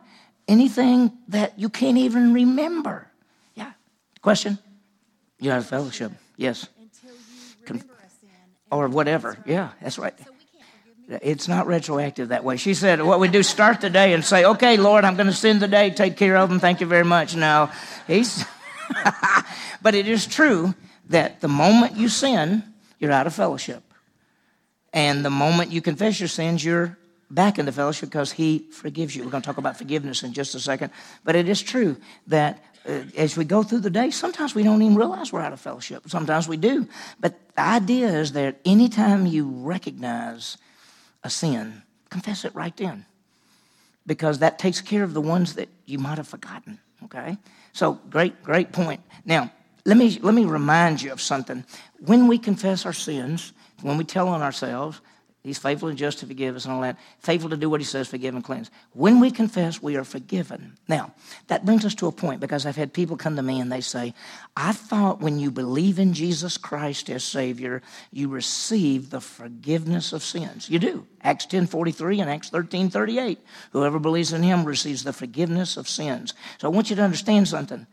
Anything 0.48 1.12
that 1.30 1.58
you 1.58 1.70
can't 1.70 1.98
even 1.98 2.32
remember. 2.32 3.08
Yeah. 3.56 3.72
Question? 4.22 4.60
Out 5.44 5.58
of 5.58 5.66
fellowship. 5.66 6.12
Yes. 6.38 6.68
Until 6.80 7.16
you 7.16 7.18
remember 7.68 7.94
a 8.06 8.10
sin. 8.10 8.30
Or 8.70 8.88
whatever. 8.88 9.38
Yeah, 9.48 9.70
that's 9.82 9.98
right. 9.98 10.14
It's 11.08 11.48
not 11.48 11.66
retroactive 11.66 12.30
that 12.30 12.44
way. 12.44 12.58
She 12.58 12.76
said, 12.76 13.02
What 13.02 13.20
we 13.20 13.30
do, 13.30 13.42
start 13.42 13.82
the 13.82 13.90
day 13.90 14.14
and 14.14 14.24
say, 14.24 14.46
Okay, 14.46 14.78
Lord, 14.78 15.06
I'm 15.06 15.16
going 15.16 15.26
to 15.26 15.34
send 15.34 15.60
the 15.60 15.68
day, 15.68 15.90
take 15.90 16.18
care 16.18 16.38
of 16.38 16.50
them, 16.50 16.60
thank 16.60 16.82
you 16.82 16.86
very 16.86 17.04
much. 17.06 17.36
No, 17.36 17.72
he's. 18.06 18.46
but 19.82 19.96
it 19.96 20.08
is 20.08 20.26
true 20.26 20.74
that 21.10 21.42
the 21.42 21.48
moment 21.48 21.96
you 21.96 22.10
sin, 22.10 22.64
you're 23.00 23.12
out 23.12 23.28
of 23.28 23.34
fellowship. 23.34 23.84
And 24.94 25.24
the 25.24 25.30
moment 25.30 25.72
you 25.72 25.82
confess 25.82 26.20
your 26.20 26.30
sins, 26.30 26.64
you're 26.64 26.98
back 27.30 27.60
into 27.60 27.72
fellowship 27.72 28.10
because 28.10 28.32
he 28.32 28.60
forgives 28.72 29.16
you. 29.16 29.24
We're 29.24 29.32
going 29.32 29.44
to 29.44 29.48
talk 29.48 29.58
about 29.58 29.78
forgiveness 29.78 30.24
in 30.24 30.34
just 30.34 30.56
a 30.56 30.60
second. 30.60 30.92
But 31.24 31.36
it 31.36 31.48
is 31.48 31.62
true 31.62 31.98
that 32.28 32.64
uh, 32.88 33.04
as 33.16 33.38
we 33.38 33.46
go 33.46 33.62
through 33.62 33.82
the 33.82 33.90
day, 33.90 34.10
sometimes 34.10 34.56
we 34.56 34.64
don't 34.64 34.82
even 34.82 34.96
realize 34.96 35.32
we're 35.32 35.42
out 35.42 35.54
of 35.54 35.60
fellowship. 35.60 36.10
Sometimes 36.10 36.48
we 36.48 36.58
do. 36.58 36.88
But 37.20 37.36
the 37.56 37.62
idea 37.62 38.08
is 38.08 38.32
that 38.34 38.60
anytime 38.66 39.26
you 39.28 39.50
recognize 39.50 40.58
a 41.24 41.30
sin, 41.30 41.84
confess 42.10 42.46
it 42.46 42.56
right 42.56 42.76
then. 42.78 43.06
Because 44.08 44.40
that 44.40 44.58
takes 44.58 44.82
care 44.82 45.04
of 45.04 45.14
the 45.14 45.22
ones 45.22 45.54
that 45.54 45.70
you 45.86 46.00
might 46.00 46.18
have 46.18 46.28
forgotten. 46.28 46.80
Okay? 47.06 47.38
So 47.74 47.94
great, 48.10 48.42
great 48.44 48.72
point. 48.72 49.02
Now, 49.26 49.52
let 49.86 49.98
me 49.98 50.20
let 50.22 50.34
me 50.34 50.46
remind 50.46 51.02
you 51.02 51.12
of 51.12 51.22
something. 51.22 51.64
When 52.00 52.28
we 52.28 52.38
confess 52.38 52.86
our 52.86 52.94
sins, 52.94 53.54
when 53.82 53.98
we 53.98 54.04
tell 54.04 54.28
on 54.28 54.42
ourselves, 54.42 55.02
He's 55.50 55.58
faithful 55.58 55.90
and 55.90 55.98
just 55.98 56.20
to 56.20 56.28
forgive 56.28 56.56
us 56.56 56.66
and 56.66 56.74
all 56.76 56.82
that. 56.82 57.00
Faithful 57.22 57.50
to 57.50 57.58
do 57.58 57.72
what 57.72 57.82
he 57.82 57.84
says, 57.84 58.08
forgive 58.08 58.36
and 58.36 58.44
cleanse. 58.44 58.70
When 58.94 59.20
we 59.20 59.32
confess, 59.32 59.82
we 59.82 59.96
are 59.96 60.04
forgiven. 60.04 60.78
Now, 60.88 61.16
that 61.48 61.66
brings 61.66 61.84
us 61.86 61.96
to 61.96 62.06
a 62.06 62.12
point 62.12 62.40
because 62.40 62.68
I've 62.68 62.76
had 62.76 62.94
people 62.94 63.18
come 63.18 63.36
to 63.36 63.42
me 63.42 63.60
and 63.60 63.72
they 63.72 63.82
say, 63.82 64.14
I 64.56 64.74
thought 64.74 65.22
when 65.22 65.40
you 65.40 65.50
believe 65.50 65.98
in 65.98 66.14
Jesus 66.14 66.56
Christ 66.56 67.10
as 67.10 67.24
Savior, 67.24 67.82
you 68.12 68.30
receive 68.30 69.10
the 69.10 69.22
forgiveness 69.22 70.14
of 70.14 70.22
sins. 70.22 70.70
You 70.70 70.78
do. 70.78 71.08
Acts 71.24 71.48
10 71.48 71.66
43 71.66 72.20
and 72.20 72.30
Acts 72.30 72.52
13 72.52 72.92
38. 72.92 73.40
Whoever 73.72 73.98
believes 73.98 74.32
in 74.32 74.44
him 74.44 74.66
receives 74.66 75.04
the 75.04 75.14
forgiveness 75.14 75.78
of 75.78 75.90
sins. 75.90 76.36
So 76.60 76.68
I 76.68 76.72
want 76.72 76.92
you 76.92 76.96
to 76.96 77.02
understand 77.02 77.48
something. 77.48 77.88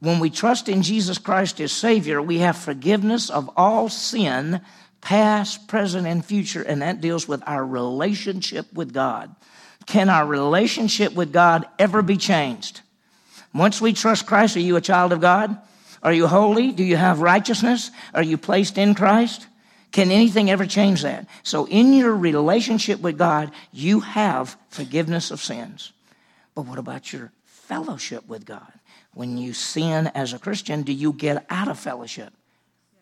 When 0.00 0.20
we 0.20 0.28
trust 0.28 0.68
in 0.68 0.82
Jesus 0.82 1.16
Christ 1.16 1.58
as 1.58 1.72
Savior, 1.72 2.20
we 2.20 2.38
have 2.40 2.58
forgiveness 2.58 3.30
of 3.30 3.48
all 3.56 3.88
sin 3.88 4.60
past, 5.08 5.66
present, 5.68 6.06
and 6.06 6.22
future, 6.22 6.60
and 6.60 6.82
that 6.82 7.00
deals 7.00 7.26
with 7.26 7.42
our 7.46 7.64
relationship 7.64 8.70
with 8.74 8.92
God. 8.92 9.34
Can 9.86 10.10
our 10.10 10.26
relationship 10.26 11.14
with 11.14 11.32
God 11.32 11.64
ever 11.78 12.02
be 12.02 12.18
changed? 12.18 12.82
Once 13.54 13.80
we 13.80 13.94
trust 13.94 14.26
Christ, 14.26 14.58
are 14.58 14.60
you 14.60 14.76
a 14.76 14.82
child 14.82 15.14
of 15.14 15.22
God? 15.22 15.56
Are 16.02 16.12
you 16.12 16.26
holy? 16.26 16.72
Do 16.72 16.84
you 16.84 16.96
have 16.96 17.22
righteousness? 17.22 17.90
Are 18.12 18.22
you 18.22 18.36
placed 18.36 18.76
in 18.76 18.94
Christ? 18.94 19.46
Can 19.92 20.10
anything 20.10 20.50
ever 20.50 20.66
change 20.66 21.00
that? 21.00 21.26
So, 21.42 21.66
in 21.68 21.94
your 21.94 22.14
relationship 22.14 23.00
with 23.00 23.16
God, 23.16 23.50
you 23.72 24.00
have 24.00 24.58
forgiveness 24.68 25.30
of 25.30 25.40
sins. 25.40 25.90
But 26.54 26.66
what 26.66 26.78
about 26.78 27.14
your 27.14 27.32
fellowship 27.46 28.28
with 28.28 28.44
God? 28.44 28.70
When 29.14 29.38
you 29.38 29.54
sin 29.54 30.08
as 30.08 30.34
a 30.34 30.38
Christian, 30.38 30.82
do 30.82 30.92
you 30.92 31.14
get 31.14 31.46
out 31.48 31.68
of 31.68 31.78
fellowship? 31.78 32.34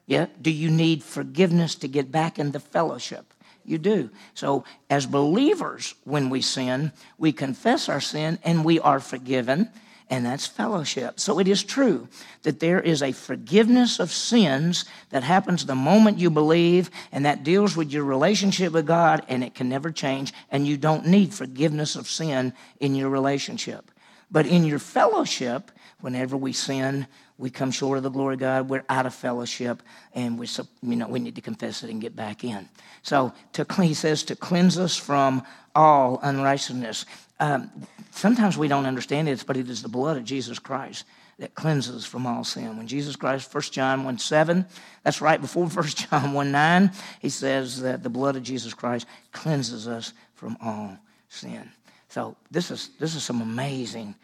Yeah? 0.07 0.27
Do 0.41 0.51
you 0.51 0.71
need 0.71 1.03
forgiveness 1.03 1.75
to 1.77 1.89
get 1.89 2.13
back 2.13 2.39
in 2.39 2.53
the 2.53 2.61
fellowship? 2.61 3.33
You 3.65 3.79
do. 3.79 4.11
So, 4.35 4.65
as 4.89 5.07
believers, 5.07 5.95
when 6.05 6.31
we 6.31 6.41
sin, 6.41 6.93
we 7.19 7.33
confess 7.33 7.89
our 7.89 8.01
sin 8.01 8.39
and 8.45 8.65
we 8.65 8.79
are 8.79 9.01
forgiven, 9.01 9.69
and 10.09 10.25
that's 10.25 10.47
fellowship. 10.47 11.19
So, 11.19 11.41
it 11.41 11.49
is 11.49 11.65
true 11.65 12.07
that 12.45 12.61
there 12.61 12.81
is 12.81 13.03
a 13.03 13.11
forgiveness 13.11 13.99
of 13.99 14.13
sins 14.13 14.85
that 15.11 15.25
happens 15.25 15.67
the 15.67 15.75
moment 15.75 16.21
you 16.21 16.31
believe, 16.31 16.91
and 17.11 17.27
that 17.27 17.43
deals 17.43 17.77
with 17.77 17.91
your 17.91 18.05
relationship 18.05 18.73
with 18.73 18.87
God, 18.87 19.25
and 19.27 19.43
it 19.43 19.57
can 19.57 19.69
never 19.69 19.91
change, 19.91 20.33
and 20.49 20.65
you 20.65 20.77
don't 20.77 21.07
need 21.07 21.35
forgiveness 21.35 21.97
of 21.97 22.09
sin 22.09 22.53
in 22.79 22.95
your 22.95 23.11
relationship. 23.11 23.91
But 24.31 24.47
in 24.47 24.63
your 24.63 24.79
fellowship, 24.79 25.73
whenever 26.01 26.37
we 26.37 26.53
sin, 26.53 27.09
we 27.39 27.51
come 27.51 27.71
short 27.71 27.99
of 27.99 28.03
the 28.03 28.11
glory 28.11 28.35
of 28.35 28.41
God, 28.41 28.69
we're 28.69 28.85
out 28.89 29.05
of 29.05 29.15
fellowship, 29.15 29.83
and 30.15 30.39
we, 30.39 30.49
you 30.83 30.97
know, 30.97 31.09
we 31.09 31.19
need 31.19 31.35
to 31.35 31.43
confess 31.43 31.83
it 31.83 31.91
and 31.91 32.01
get 32.01 32.17
back 32.17 32.45
in. 32.45 32.69
So 33.03 33.33
to, 33.53 33.67
he 33.83 33.95
says 33.95 34.23
to 34.25 34.37
cleanse 34.37 34.79
us 34.79 34.97
from 34.97 35.43
all 35.75 36.19
unrighteousness. 36.23 37.05
Um, 37.39 37.71
sometimes 38.11 38.57
we 38.57 38.69
don't 38.69 38.87
understand 38.87 39.29
it, 39.29 39.45
but 39.47 39.57
it 39.57 39.69
is 39.69 39.83
the 39.83 39.89
blood 39.89 40.17
of 40.17 40.25
Jesus 40.25 40.59
Christ 40.59 41.05
that 41.39 41.55
cleanses 41.55 42.07
from 42.07 42.27
all 42.27 42.45
sin. 42.45 42.79
When 42.79 42.87
Jesus 42.87 43.15
Christ, 43.15 43.53
1 43.53 43.63
John 43.65 44.05
1 44.05 44.19
7, 44.19 44.65
that's 45.03 45.21
right 45.21 45.41
before 45.41 45.67
1 45.69 45.87
John 45.89 46.33
1 46.33 46.53
9, 46.53 46.91
he 47.21 47.29
says 47.29 47.83
that 47.83 48.03
the 48.03 48.11
blood 48.11 48.37
of 48.37 48.43
Jesus 48.43 48.73
Christ 48.73 49.07
cleanses 49.33 49.87
us 49.87 50.15
from 50.35 50.57
all 50.63 50.97
sin. 51.29 51.71
So 52.09 52.37
this 52.51 52.71
is, 52.71 52.91
this 52.99 53.15
is 53.15 53.23
some 53.23 53.43
amazing 53.43 54.15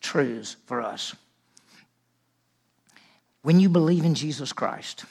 truths 0.00 0.56
for 0.66 0.80
us. 0.80 1.14
When 3.42 3.58
you 3.58 3.68
believe 3.68 4.04
in 4.04 4.14
Jesus 4.14 4.52
Christ, 4.52 5.04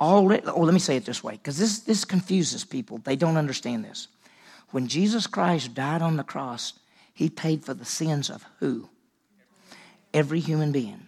already, 0.00 0.46
oh, 0.46 0.60
let 0.60 0.74
me 0.74 0.80
say 0.80 0.96
it 0.96 1.06
this 1.06 1.24
way, 1.24 1.32
because 1.32 1.58
this, 1.58 1.80
this 1.80 2.04
confuses 2.04 2.64
people. 2.64 2.98
They 2.98 3.16
don't 3.16 3.36
understand 3.36 3.84
this. 3.84 4.08
When 4.70 4.88
Jesus 4.88 5.26
Christ 5.26 5.74
died 5.74 6.02
on 6.02 6.16
the 6.16 6.24
cross, 6.24 6.74
he 7.12 7.30
paid 7.30 7.64
for 7.64 7.74
the 7.74 7.84
sins 7.84 8.28
of 8.28 8.44
who? 8.58 8.88
Every 10.12 10.40
human 10.40 10.72
being. 10.72 11.06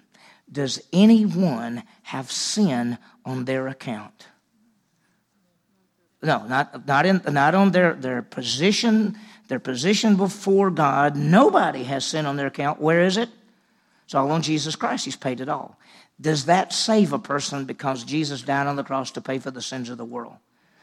Does 0.50 0.80
anyone 0.92 1.82
have 2.04 2.30
sin 2.30 2.98
on 3.24 3.44
their 3.44 3.66
account? 3.66 4.28
No, 6.22 6.46
not, 6.46 6.86
not, 6.86 7.06
in, 7.06 7.20
not 7.28 7.54
on 7.54 7.72
their, 7.72 7.94
their 7.94 8.22
position, 8.22 9.18
their 9.48 9.58
position 9.58 10.16
before 10.16 10.70
God. 10.70 11.16
Nobody 11.16 11.84
has 11.84 12.04
sin 12.04 12.26
on 12.26 12.36
their 12.36 12.46
account. 12.46 12.80
Where 12.80 13.02
is 13.02 13.16
it? 13.16 13.28
It's 14.06 14.14
all 14.14 14.30
on 14.30 14.42
Jesus 14.42 14.76
Christ. 14.76 15.04
He's 15.04 15.16
paid 15.16 15.40
it 15.40 15.48
all. 15.48 15.76
Does 16.20 16.46
that 16.46 16.72
save 16.72 17.12
a 17.12 17.18
person 17.18 17.66
because 17.66 18.04
Jesus 18.04 18.42
died 18.42 18.66
on 18.66 18.76
the 18.76 18.84
cross 18.84 19.10
to 19.12 19.20
pay 19.20 19.38
for 19.38 19.50
the 19.50 19.60
sins 19.60 19.90
of 19.90 19.98
the 19.98 20.04
world? 20.04 20.36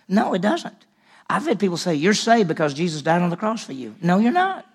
No, 0.07 0.33
it 0.33 0.41
doesn't. 0.41 0.85
I've 1.29 1.45
had 1.45 1.59
people 1.59 1.77
say, 1.77 1.95
You're 1.95 2.13
saved 2.13 2.47
because 2.47 2.73
Jesus 2.73 3.01
died 3.01 3.21
on 3.21 3.29
the 3.29 3.37
cross 3.37 3.63
for 3.63 3.73
you. 3.73 3.95
No, 4.01 4.19
you're 4.19 4.31
not. 4.31 4.65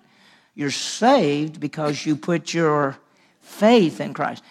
You're 0.55 0.71
saved 0.71 1.59
because 1.59 2.05
you 2.05 2.15
put 2.15 2.53
your 2.53 2.97
faith 3.39 4.01
in 4.01 4.13
Christ. 4.13 4.43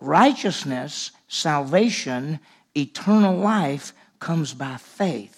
Righteousness, 0.00 1.10
salvation, 1.28 2.38
eternal 2.74 3.36
life 3.36 3.92
comes 4.20 4.54
by 4.54 4.76
faith. 4.76 5.35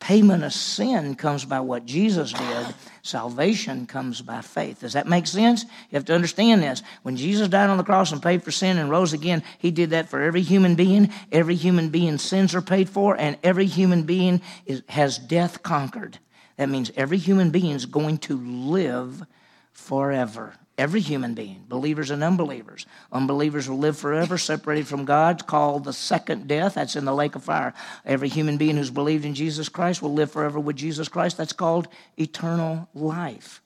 Payment 0.00 0.44
of 0.44 0.52
sin 0.52 1.16
comes 1.16 1.44
by 1.44 1.58
what 1.60 1.84
Jesus 1.84 2.32
did. 2.32 2.74
Salvation 3.02 3.84
comes 3.86 4.22
by 4.22 4.42
faith. 4.42 4.80
Does 4.80 4.92
that 4.92 5.08
make 5.08 5.26
sense? 5.26 5.64
You 5.64 5.96
have 5.96 6.04
to 6.04 6.14
understand 6.14 6.62
this. 6.62 6.82
When 7.02 7.16
Jesus 7.16 7.48
died 7.48 7.68
on 7.68 7.78
the 7.78 7.82
cross 7.82 8.12
and 8.12 8.22
paid 8.22 8.44
for 8.44 8.52
sin 8.52 8.78
and 8.78 8.90
rose 8.90 9.12
again, 9.12 9.42
he 9.58 9.72
did 9.72 9.90
that 9.90 10.08
for 10.08 10.22
every 10.22 10.42
human 10.42 10.76
being. 10.76 11.12
Every 11.32 11.56
human 11.56 11.88
being's 11.88 12.22
sins 12.22 12.54
are 12.54 12.62
paid 12.62 12.88
for, 12.88 13.16
and 13.16 13.38
every 13.42 13.66
human 13.66 14.04
being 14.04 14.40
is, 14.66 14.82
has 14.88 15.18
death 15.18 15.62
conquered. 15.64 16.18
That 16.56 16.68
means 16.68 16.92
every 16.96 17.18
human 17.18 17.50
being 17.50 17.72
is 17.72 17.86
going 17.86 18.18
to 18.18 18.36
live 18.36 19.24
forever. 19.72 20.54
Every 20.78 21.00
human 21.00 21.34
being, 21.34 21.64
believers 21.68 22.12
and 22.12 22.22
unbelievers. 22.22 22.86
Unbelievers 23.10 23.68
will 23.68 23.78
live 23.78 23.98
forever 23.98 24.38
separated 24.38 24.86
from 24.86 25.04
God, 25.04 25.44
called 25.48 25.82
the 25.82 25.92
second 25.92 26.46
death. 26.46 26.74
That's 26.74 26.94
in 26.94 27.04
the 27.04 27.14
lake 27.14 27.34
of 27.34 27.42
fire. 27.42 27.74
Every 28.06 28.28
human 28.28 28.58
being 28.58 28.76
who's 28.76 28.88
believed 28.88 29.24
in 29.24 29.34
Jesus 29.34 29.68
Christ 29.68 30.00
will 30.00 30.14
live 30.14 30.30
forever 30.30 30.60
with 30.60 30.76
Jesus 30.76 31.08
Christ. 31.08 31.36
That's 31.36 31.52
called 31.52 31.88
eternal 32.16 32.88
life. 32.94 33.60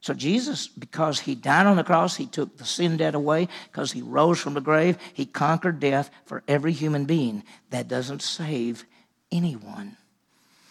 So, 0.00 0.14
Jesus, 0.14 0.66
because 0.66 1.20
he 1.20 1.34
died 1.34 1.66
on 1.66 1.76
the 1.76 1.84
cross, 1.84 2.16
he 2.16 2.26
took 2.26 2.56
the 2.56 2.64
sin 2.64 2.96
debt 2.96 3.14
away. 3.14 3.48
Because 3.70 3.92
he 3.92 4.00
rose 4.00 4.40
from 4.40 4.54
the 4.54 4.60
grave, 4.62 4.96
he 5.12 5.26
conquered 5.26 5.78
death 5.78 6.10
for 6.24 6.42
every 6.48 6.72
human 6.72 7.04
being. 7.04 7.42
That 7.68 7.86
doesn't 7.86 8.22
save 8.22 8.86
anyone. 9.30 9.98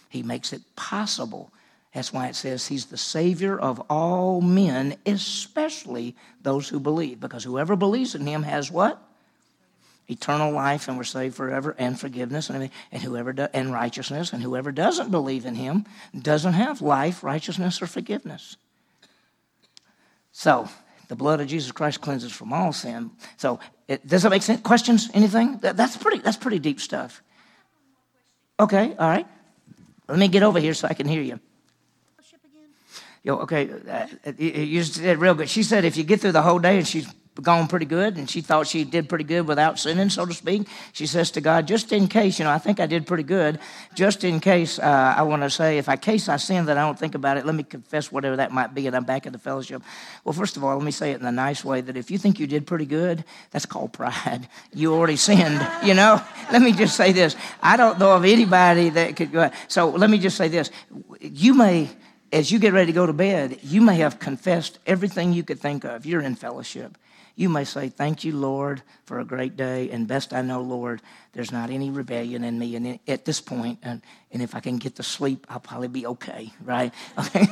He 0.10 0.24
makes 0.24 0.52
it 0.52 0.62
possible 0.76 1.52
that's 1.96 2.12
why 2.12 2.28
it 2.28 2.36
says 2.36 2.68
he's 2.68 2.88
the 2.88 2.98
Savior 2.98 3.58
of 3.58 3.80
all 3.90 4.42
men, 4.42 4.98
especially 5.06 6.14
those 6.42 6.68
who 6.68 6.78
believe. 6.82 7.22
Because 7.22 7.46
whoever 7.46 7.78
believes 7.78 8.16
in 8.16 8.28
him 8.28 8.44
has 8.44 8.70
what? 8.70 9.02
Eternal 10.10 10.52
life, 10.52 10.90
and 10.90 10.98
we're 10.98 11.06
saved 11.06 11.36
forever, 11.36 11.74
and 11.80 11.98
forgiveness, 11.98 12.50
and, 12.50 12.70
and 12.92 13.02
whoever 13.02 13.32
do, 13.32 13.48
and 13.54 13.72
righteousness. 13.72 14.34
And 14.34 14.44
whoever 14.44 14.74
doesn't 14.74 15.10
believe 15.10 15.46
in 15.46 15.56
him 15.56 15.86
doesn't 16.14 16.52
have 16.52 16.82
life, 16.82 17.24
righteousness, 17.24 17.82
or 17.82 17.88
forgiveness. 17.88 18.58
So 20.34 20.68
The 21.08 21.16
blood 21.16 21.40
of 21.40 21.48
Jesus 21.48 21.72
Christ 21.72 22.02
cleanses 22.02 22.32
from 22.32 22.52
all 22.52 22.74
sin. 22.74 23.12
So, 23.38 23.60
it, 23.88 24.06
does 24.08 24.24
that 24.24 24.30
make 24.30 24.42
sense? 24.42 24.62
Questions? 24.62 25.10
Anything? 25.14 25.60
That, 25.60 25.78
that's 25.78 25.96
pretty. 25.98 26.20
That's 26.20 26.38
pretty 26.38 26.60
deep 26.60 26.80
stuff. 26.80 27.22
Okay. 28.60 28.96
All 28.98 29.10
right. 29.10 29.28
Let 30.08 30.18
me 30.18 30.28
get 30.28 30.44
over 30.44 30.60
here 30.60 30.74
so 30.74 30.88
I 30.88 30.94
can 30.94 31.08
hear 31.08 31.22
you. 31.22 31.40
Fellowship 33.26 33.50
again? 33.52 33.66
Yo, 33.66 34.06
okay, 34.06 34.08
uh, 34.26 34.32
you, 34.38 34.50
you 34.50 34.84
said 34.84 35.20
real 35.20 35.34
good. 35.34 35.50
She 35.50 35.64
said 35.64 35.86
if 35.86 35.98
you 35.98 36.04
get 36.04 36.22
through 36.22 36.34
the 36.34 36.42
whole 36.42 36.60
day 36.60 36.78
and 36.78 36.88
she's 36.88 37.08
gone 37.42 37.68
pretty 37.68 37.86
good 37.86 38.16
and 38.16 38.30
she 38.30 38.40
thought 38.40 38.66
she 38.66 38.86
did 38.86 39.10
pretty 39.10 39.26
good 39.26 39.46
without 39.46 39.78
sinning, 39.78 40.10
so 40.10 40.26
to 40.26 40.34
speak, 40.34 40.68
she 40.94 41.06
says 41.06 41.32
to 41.32 41.42
God, 41.42 41.68
just 41.68 41.92
in 41.92 42.08
case, 42.08 42.40
you 42.40 42.46
know, 42.46 42.52
I 42.52 42.60
think 42.60 42.80
I 42.80 42.86
did 42.86 43.06
pretty 43.06 43.24
good. 43.24 43.60
Just 43.94 44.24
in 44.24 44.40
case, 44.40 44.80
uh, 44.80 45.16
I 45.18 45.24
want 45.24 45.42
to 45.44 45.50
say, 45.50 45.78
if 45.78 45.90
I 45.90 45.98
case 45.98 46.30
I 46.30 46.38
sin 46.38 46.66
that 46.68 46.78
I 46.78 46.82
don't 46.82 46.98
think 46.98 47.14
about 47.14 47.36
it, 47.36 47.46
let 47.46 47.54
me 47.54 47.64
confess 47.64 48.10
whatever 48.10 48.38
that 48.38 48.54
might 48.54 48.74
be 48.74 48.88
and 48.88 48.96
I'm 48.96 49.04
back 49.04 49.26
in 49.26 49.34
the 49.34 49.40
fellowship. 49.40 49.82
Well, 50.24 50.32
first 50.32 50.56
of 50.56 50.64
all, 50.64 50.78
let 50.78 50.86
me 50.86 50.92
say 50.92 51.12
it 51.12 51.20
in 51.20 51.26
a 51.26 51.32
nice 51.32 51.66
way 51.66 51.82
that 51.82 51.98
if 51.98 52.10
you 52.10 52.18
think 52.18 52.40
you 52.40 52.48
did 52.48 52.66
pretty 52.66 52.86
good, 52.86 53.26
that's 53.52 53.66
called 53.66 53.92
pride. 53.92 54.48
You 54.74 54.94
already 54.94 55.16
sinned, 55.16 55.66
you 55.84 55.94
know? 55.94 56.22
Let 56.52 56.62
me 56.62 56.74
just 56.74 56.98
say 56.98 57.14
this. 57.14 57.36
I 57.62 57.78
don't 57.78 57.98
know 57.98 58.14
of 58.16 58.26
anybody 58.26 58.90
that 58.90 59.16
could 59.16 59.32
go. 59.32 59.50
So 59.68 59.90
let 59.90 60.10
me 60.10 60.18
just 60.18 60.36
say 60.36 60.48
this. 60.50 60.70
You 61.22 61.54
may 61.54 61.90
as 62.36 62.52
you 62.52 62.60
get 62.60 62.74
ready 62.74 62.88
to 62.88 62.92
go 62.92 63.06
to 63.06 63.14
bed, 63.14 63.60
you 63.64 63.80
may 63.80 63.96
have 63.96 64.20
confessed 64.20 64.78
everything 64.86 65.32
you 65.32 65.42
could 65.42 65.58
think 65.58 65.86
of. 65.86 66.06
You're 66.06 66.20
in 66.20 66.36
fellowship. 66.36 66.98
You 67.36 67.50
may 67.50 67.66
say, 67.66 67.90
Thank 67.90 68.24
you, 68.24 68.36
Lord, 68.36 68.82
for 69.06 69.20
a 69.20 69.26
great 69.26 69.58
day. 69.58 69.90
And 69.90 70.08
best 70.08 70.34
I 70.34 70.42
know, 70.42 70.62
Lord, 70.62 71.02
there's 71.34 71.52
not 71.52 71.70
any 71.70 71.90
rebellion 71.90 72.44
in 72.44 72.58
me. 72.58 72.76
And 72.76 73.00
at 73.08 73.26
this 73.26 73.42
point, 73.42 73.80
and, 73.84 74.02
and 74.32 74.42
if 74.42 74.56
I 74.56 74.62
can 74.62 74.78
get 74.78 74.96
to 74.96 75.04
sleep, 75.04 75.46
I'll 75.50 75.60
probably 75.60 75.90
be 75.90 76.08
okay, 76.08 76.54
right? 76.64 76.94
Okay. 77.18 77.46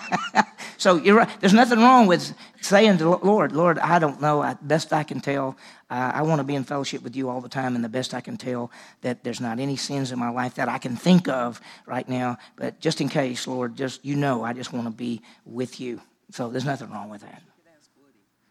so 0.78 0.96
you're 0.96 1.16
right. 1.16 1.28
There's 1.40 1.52
nothing 1.52 1.78
wrong 1.78 2.06
with 2.06 2.32
saying 2.62 2.98
to 2.98 3.04
the 3.04 3.10
Lord, 3.18 3.52
Lord, 3.52 3.78
I 3.78 3.98
don't 3.98 4.20
know. 4.22 4.40
I, 4.40 4.54
best 4.54 4.94
I 4.94 5.02
can 5.02 5.20
tell, 5.20 5.58
uh, 5.90 6.12
I 6.14 6.22
want 6.22 6.38
to 6.40 6.44
be 6.44 6.54
in 6.54 6.64
fellowship 6.64 7.02
with 7.02 7.14
you 7.14 7.28
all 7.28 7.42
the 7.42 7.50
time. 7.50 7.74
And 7.74 7.84
the 7.84 7.90
best 7.90 8.14
I 8.14 8.22
can 8.22 8.38
tell, 8.38 8.70
that 9.02 9.24
there's 9.24 9.40
not 9.42 9.60
any 9.60 9.76
sins 9.76 10.10
in 10.10 10.18
my 10.18 10.30
life 10.30 10.54
that 10.54 10.70
I 10.70 10.78
can 10.78 10.96
think 10.96 11.28
of 11.28 11.60
right 11.84 12.08
now. 12.08 12.38
But 12.56 12.80
just 12.80 13.02
in 13.02 13.10
case, 13.10 13.46
Lord, 13.46 13.76
just 13.76 14.02
you 14.06 14.16
know, 14.16 14.42
I 14.42 14.54
just 14.54 14.72
want 14.72 14.86
to 14.86 14.90
be 14.90 15.20
with 15.44 15.80
you. 15.80 16.00
So 16.30 16.48
there's 16.48 16.64
nothing 16.64 16.90
wrong 16.90 17.10
with 17.10 17.20
that. 17.20 17.42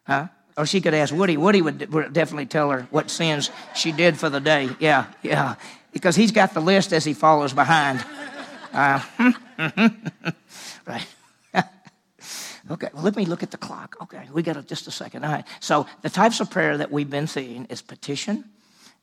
Huh? 0.03 0.27
Or 0.57 0.65
she 0.65 0.81
could 0.81 0.93
ask 0.93 1.13
Woody. 1.13 1.37
Woody 1.37 1.61
would, 1.61 1.93
would 1.93 2.13
definitely 2.13 2.45
tell 2.45 2.71
her 2.71 2.87
what 2.91 3.09
sins 3.09 3.49
she 3.75 3.91
did 3.91 4.17
for 4.17 4.29
the 4.29 4.39
day. 4.39 4.69
Yeah, 4.79 5.05
yeah. 5.23 5.55
Because 5.93 6.15
he's 6.15 6.31
got 6.31 6.53
the 6.53 6.61
list 6.61 6.93
as 6.93 7.05
he 7.05 7.13
follows 7.13 7.53
behind. 7.53 8.03
Uh, 8.73 9.01
right. 10.87 11.07
okay, 12.71 12.89
well, 12.93 13.03
let 13.03 13.15
me 13.15 13.25
look 13.25 13.43
at 13.43 13.51
the 13.51 13.57
clock. 13.57 13.95
Okay, 14.01 14.27
we 14.31 14.41
got 14.41 14.65
just 14.67 14.87
a 14.87 14.91
second. 14.91 15.23
All 15.25 15.31
right. 15.31 15.45
So, 15.59 15.85
the 16.01 16.09
types 16.09 16.39
of 16.39 16.49
prayer 16.49 16.77
that 16.77 16.91
we've 16.91 17.09
been 17.09 17.27
seeing 17.27 17.65
is 17.65 17.81
petition 17.81 18.45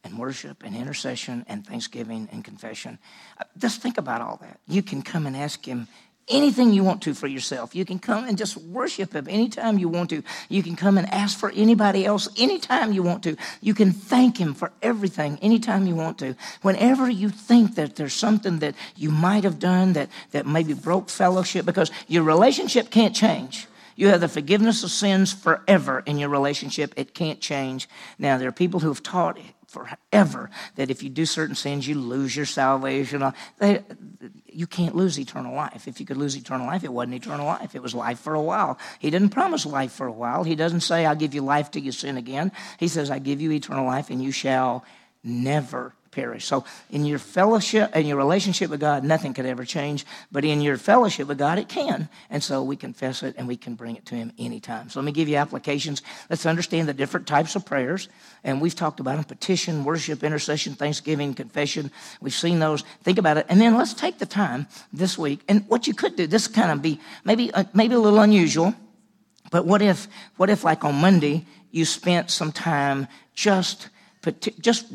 and 0.05 0.19
worship 0.19 0.63
and 0.65 0.77
intercession 0.77 1.45
and 1.49 1.67
thanksgiving 1.67 2.29
and 2.33 2.45
confession. 2.45 2.99
Uh, 3.39 3.45
just 3.59 3.83
think 3.83 3.99
about 3.99 4.21
all 4.21 4.39
that. 4.41 4.61
You 4.67 4.83
can 4.83 5.03
come 5.03 5.27
and 5.27 5.37
ask 5.37 5.65
Him 5.65 5.89
anything 6.31 6.73
you 6.73 6.85
want 6.85 7.03
to 7.03 7.15
for 7.15 7.27
yourself. 7.27 7.75
You 7.75 7.85
can 7.85 7.99
come 7.99 8.25
and 8.25 8.39
just 8.39 8.57
worship 8.57 9.15
Him 9.15 9.27
anytime 9.29 9.79
you 9.79 9.89
want 9.89 10.11
to. 10.11 10.23
You 10.49 10.63
can 10.63 10.77
come 10.77 10.99
and 10.99 11.13
ask 11.13 11.39
for 11.39 11.51
anybody 11.55 12.05
else 12.05 12.29
anytime 12.37 12.93
you 12.93 13.03
want 13.03 13.23
to. 13.25 13.37
You 13.61 13.75
can 13.75 13.93
thank 13.93 14.39
Him 14.39 14.55
for 14.55 14.73
everything 14.83 15.39
anytime 15.43 15.87
you 15.87 15.95
want 15.95 16.19
to. 16.19 16.37
Whenever 16.63 17.09
you 17.09 17.29
think 17.29 17.75
that 17.77 17.97
there's 17.97 18.15
something 18.15 18.59
that 18.61 18.75
you 18.97 19.11
might 19.11 19.45
have 19.45 19.59
done 19.59 19.95
that, 19.95 20.09
that 20.33 20.47
maybe 20.47 20.75
broke 20.75 21.11
fellowship, 21.11 21.67
because 21.67 21.91
your 22.07 22.23
relationship 22.23 22.91
can't 22.91 23.15
change. 23.15 23.67
You 23.97 24.09
have 24.09 24.21
the 24.21 24.29
forgiveness 24.29 24.85
of 24.85 24.93
sins 24.93 25.33
forever 25.33 26.05
in 26.07 26.19
your 26.19 26.29
relationship. 26.29 26.95
It 26.97 27.15
can't 27.15 27.41
change. 27.41 27.89
Now, 28.17 28.39
there 28.39 28.49
are 28.49 28.53
people 28.53 28.79
who 28.79 28.89
have 28.89 29.03
taught 29.03 29.39
forever 29.69 30.51
that 30.77 30.91
if 30.91 31.03
you 31.03 31.11
do 31.11 31.27
certain 31.27 31.55
sins, 31.55 31.87
you 31.87 31.95
lose 31.95 32.35
your 32.35 32.47
salvation. 32.47 33.33
They, 33.59 33.83
you 34.47 34.67
can't 34.67 34.97
lose 34.97 35.21
eternal 35.21 35.55
life. 35.55 35.87
If 35.87 36.01
you 36.01 36.07
could 36.07 36.17
lose 36.17 36.37
eternal 36.37 36.67
life, 36.67 36.85
it 36.85 36.93
wasn't 36.93 37.15
eternal 37.15 37.47
life. 37.47 37.75
It 37.75 37.83
was 37.83 37.95
life 37.95 38.19
for 38.19 38.35
a 38.35 38.43
while. 38.43 38.79
He 38.99 39.11
didn't 39.11 39.29
promise 39.29 39.67
life 39.67 39.93
for 39.93 40.07
a 40.07 40.13
while. 40.13 40.43
He 40.43 40.57
doesn't 40.57 40.81
say, 40.81 41.05
I'll 41.05 41.15
give 41.15 41.35
you 41.35 41.43
life 41.43 41.71
till 41.71 41.83
you 41.83 41.93
sin 41.93 42.17
again. 42.17 42.51
He 42.79 42.89
says, 42.89 43.11
I 43.11 43.19
give 43.19 43.41
you 43.41 43.53
eternal 43.53 43.87
life 43.87 44.09
and 44.11 44.23
you 44.23 44.33
shall 44.33 44.85
never 45.23 45.93
perish. 46.11 46.45
So 46.45 46.65
in 46.91 47.05
your 47.05 47.19
fellowship 47.19 47.91
and 47.95 48.07
your 48.07 48.17
relationship 48.17 48.71
with 48.71 48.81
God, 48.81 49.05
nothing 49.05 49.35
could 49.35 49.47
ever 49.47 49.65
change. 49.65 50.05
But 50.33 50.45
in 50.45 50.61
your 50.61 50.77
fellowship 50.77 51.29
with 51.29 51.39
God, 51.39 51.59
it 51.59 51.69
can. 51.69 52.09
And 52.31 52.43
so 52.43 52.63
we 52.63 52.77
confess 52.77 53.23
it 53.23 53.35
and 53.39 53.47
we 53.47 53.57
can 53.57 53.75
bring 53.75 53.97
it 53.97 54.07
to 54.07 54.15
Him 54.15 54.33
anytime. 54.39 54.89
So 54.89 55.01
let 55.01 55.07
me 55.07 55.13
give 55.13 55.29
you 55.29 55.37
applications. 55.37 56.03
Let's 56.31 56.47
understand 56.47 56.89
the 56.89 56.95
different 56.95 57.27
types 57.27 57.57
of 57.57 57.65
prayers. 57.65 58.09
And 58.45 58.61
we've 58.61 58.75
talked 58.75 59.01
about 59.01 59.17
them 59.17 59.25
petition, 59.25 59.85
worship, 59.85 60.25
intercession, 60.25 60.75
thanksgiving, 60.75 61.35
confession. 61.35 61.91
We've 62.21 62.33
seen 62.33 62.59
those. 62.59 62.83
Think 63.03 63.19
about 63.19 63.37
it. 63.37 63.47
And 63.49 63.61
then 63.61 63.77
let's 63.77 63.95
take 63.95 64.19
the 64.19 64.27
time 64.27 64.67
this 64.93 65.19
week. 65.19 65.41
And 65.49 65.65
what 65.69 65.87
you 65.87 65.95
could 65.95 66.17
do, 66.17 66.27
this 66.27 66.49
kind 66.49 66.71
of 66.71 66.83
be 66.83 67.01
maybe, 67.25 67.53
uh, 67.53 67.65
maybe 67.75 67.95
a 67.95 67.99
little 67.99 68.21
unusual. 68.21 68.75
But 69.51 69.67
what 69.67 69.83
if, 69.83 70.09
what 70.37 70.51
if 70.51 70.65
like 70.65 70.85
on 70.85 70.95
Monday, 70.97 71.47
you 71.71 71.85
spent 71.85 72.31
some 72.31 72.53
time 72.53 73.09
just, 73.35 73.89
just 74.61 74.87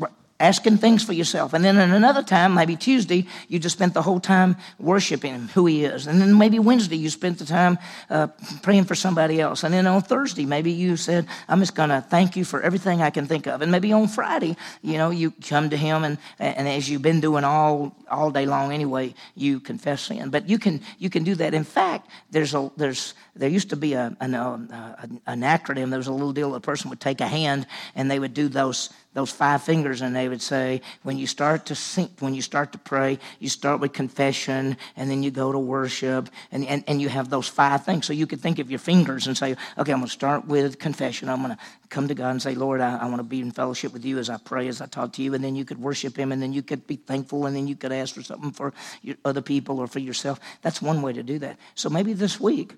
asking 0.44 0.76
things 0.76 1.02
for 1.02 1.14
yourself. 1.14 1.54
And 1.54 1.64
then 1.64 1.78
in 1.78 1.90
another 1.90 2.22
time, 2.22 2.54
maybe 2.54 2.76
Tuesday, 2.76 3.26
you 3.48 3.58
just 3.58 3.76
spent 3.76 3.94
the 3.94 4.02
whole 4.02 4.20
time 4.20 4.56
worshiping 4.78 5.32
him, 5.32 5.48
who 5.48 5.64
he 5.64 5.84
is. 5.84 6.06
And 6.06 6.20
then 6.20 6.36
maybe 6.36 6.58
Wednesday, 6.58 6.96
you 6.96 7.08
spent 7.08 7.38
the 7.38 7.46
time 7.46 7.78
uh, 8.10 8.28
praying 8.62 8.84
for 8.84 8.94
somebody 8.94 9.40
else. 9.40 9.64
And 9.64 9.72
then 9.72 9.86
on 9.86 10.02
Thursday, 10.02 10.44
maybe 10.44 10.70
you 10.70 10.96
said, 10.96 11.26
I'm 11.48 11.60
just 11.60 11.74
going 11.74 11.88
to 11.88 12.02
thank 12.02 12.36
you 12.36 12.44
for 12.44 12.60
everything 12.60 13.00
I 13.00 13.10
can 13.10 13.26
think 13.26 13.46
of. 13.46 13.62
And 13.62 13.72
maybe 13.72 13.92
on 13.92 14.06
Friday, 14.06 14.56
you 14.82 14.98
know, 14.98 15.10
you 15.10 15.30
come 15.30 15.70
to 15.70 15.76
him 15.76 16.04
and, 16.04 16.18
and 16.38 16.68
as 16.68 16.90
you've 16.90 17.02
been 17.02 17.20
doing 17.20 17.44
all, 17.44 17.96
all 18.10 18.30
day 18.30 18.44
long 18.44 18.70
anyway, 18.70 19.14
you 19.34 19.60
confess 19.60 20.02
sin. 20.02 20.28
But 20.28 20.48
you 20.48 20.58
can, 20.58 20.82
you 20.98 21.08
can 21.08 21.24
do 21.24 21.34
that. 21.36 21.54
In 21.54 21.64
fact, 21.64 22.10
there's 22.30 22.54
a, 22.54 22.70
there's, 22.76 23.14
there 23.34 23.48
used 23.48 23.70
to 23.70 23.76
be 23.76 23.94
a, 23.94 24.14
an, 24.20 24.34
uh, 24.34 25.06
an 25.26 25.40
acronym. 25.40 25.88
There 25.88 25.98
was 25.98 26.06
a 26.06 26.12
little 26.12 26.32
deal. 26.32 26.54
A 26.54 26.60
person 26.60 26.90
would 26.90 27.00
take 27.00 27.20
a 27.20 27.26
hand 27.26 27.66
and 27.94 28.10
they 28.10 28.18
would 28.18 28.34
do 28.34 28.48
those 28.48 28.90
those 29.14 29.30
five 29.30 29.62
fingers 29.62 30.02
and 30.02 30.14
they 30.14 30.28
would 30.28 30.42
say 30.42 30.82
when 31.02 31.16
you 31.16 31.26
start 31.26 31.66
to 31.66 31.74
sing 31.74 32.10
when 32.18 32.34
you 32.34 32.42
start 32.42 32.72
to 32.72 32.78
pray 32.78 33.18
you 33.38 33.48
start 33.48 33.80
with 33.80 33.92
confession 33.92 34.76
and 34.96 35.10
then 35.10 35.22
you 35.22 35.30
go 35.30 35.52
to 35.52 35.58
worship 35.58 36.28
and, 36.52 36.66
and, 36.66 36.84
and 36.86 37.00
you 37.00 37.08
have 37.08 37.30
those 37.30 37.48
five 37.48 37.84
things. 37.84 38.06
So 38.06 38.12
you 38.12 38.26
could 38.26 38.40
think 38.40 38.58
of 38.58 38.70
your 38.70 38.80
fingers 38.80 39.26
and 39.26 39.36
say 39.36 39.56
okay 39.78 39.92
i'm 39.92 40.00
going 40.00 40.02
to 40.02 40.08
start 40.08 40.46
with 40.46 40.78
confession. 40.78 41.28
I'm 41.28 41.42
going 41.42 41.56
to 41.56 41.58
come 41.88 42.08
to 42.08 42.14
god 42.14 42.30
and 42.30 42.42
say 42.42 42.54
lord 42.54 42.80
I, 42.80 42.96
I 42.98 43.06
want 43.06 43.18
to 43.18 43.24
be 43.24 43.40
in 43.40 43.52
fellowship 43.52 43.92
with 43.92 44.04
you 44.04 44.18
as 44.18 44.28
i 44.28 44.36
pray 44.36 44.68
as 44.68 44.80
i 44.80 44.86
talk 44.86 45.12
to 45.14 45.22
you. 45.22 45.34
And 45.34 45.42
then 45.42 45.56
you 45.56 45.64
could 45.64 45.80
worship 45.80 46.18
him 46.18 46.32
and 46.32 46.42
then 46.42 46.52
you 46.52 46.62
could 46.62 46.86
be 46.86 46.96
thankful 46.96 47.46
and 47.46 47.56
then 47.56 47.68
you 47.68 47.76
could 47.76 47.92
ask 47.92 48.14
for 48.14 48.22
something 48.22 48.50
for 48.50 48.74
your, 49.02 49.16
other 49.24 49.42
people 49.42 49.78
or 49.78 49.86
for 49.86 50.00
yourself. 50.00 50.40
That's 50.62 50.82
one 50.82 51.02
way 51.02 51.12
to 51.12 51.22
do 51.22 51.38
that. 51.38 51.58
So 51.74 51.88
maybe 51.88 52.12
this 52.12 52.40
week 52.40 52.74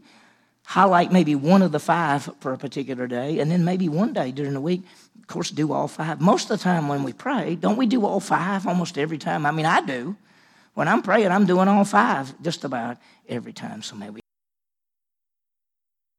highlight 0.67 1.13
maybe 1.13 1.35
one 1.35 1.63
of 1.63 1.71
the 1.73 1.79
five 1.79 2.29
for 2.41 2.53
a 2.53 2.59
particular 2.59 3.07
day, 3.07 3.39
and 3.39 3.51
then 3.51 3.65
maybe 3.65 3.89
one 3.89 4.13
day 4.13 4.33
during 4.33 4.53
the 4.53 4.61
week, 4.61 4.83
of 5.27 5.33
course, 5.35 5.51
do 5.51 5.73
all 5.73 5.89
five. 5.89 6.21
Most 6.21 6.53
of 6.53 6.59
the 6.59 6.63
time 6.63 6.87
when 6.87 7.03
we 7.03 7.13
pray, 7.13 7.57
don't 7.57 7.77
we 7.77 7.87
do 7.87 8.07
all 8.07 8.21
five 8.21 8.65
almost 8.65 8.97
every 8.97 9.19
time? 9.19 9.45
I 9.45 9.51
mean, 9.51 9.67
I 9.67 9.81
do. 9.81 10.15
When 10.75 10.87
I'm 10.87 11.03
praying, 11.03 11.33
I'm 11.33 11.47
doing 11.47 11.67
all 11.67 11.85
five 11.85 12.41
just 12.43 12.63
about 12.63 12.99
every 13.29 13.53
time. 13.53 13.83
So 13.83 13.97
maybe. 13.97 14.21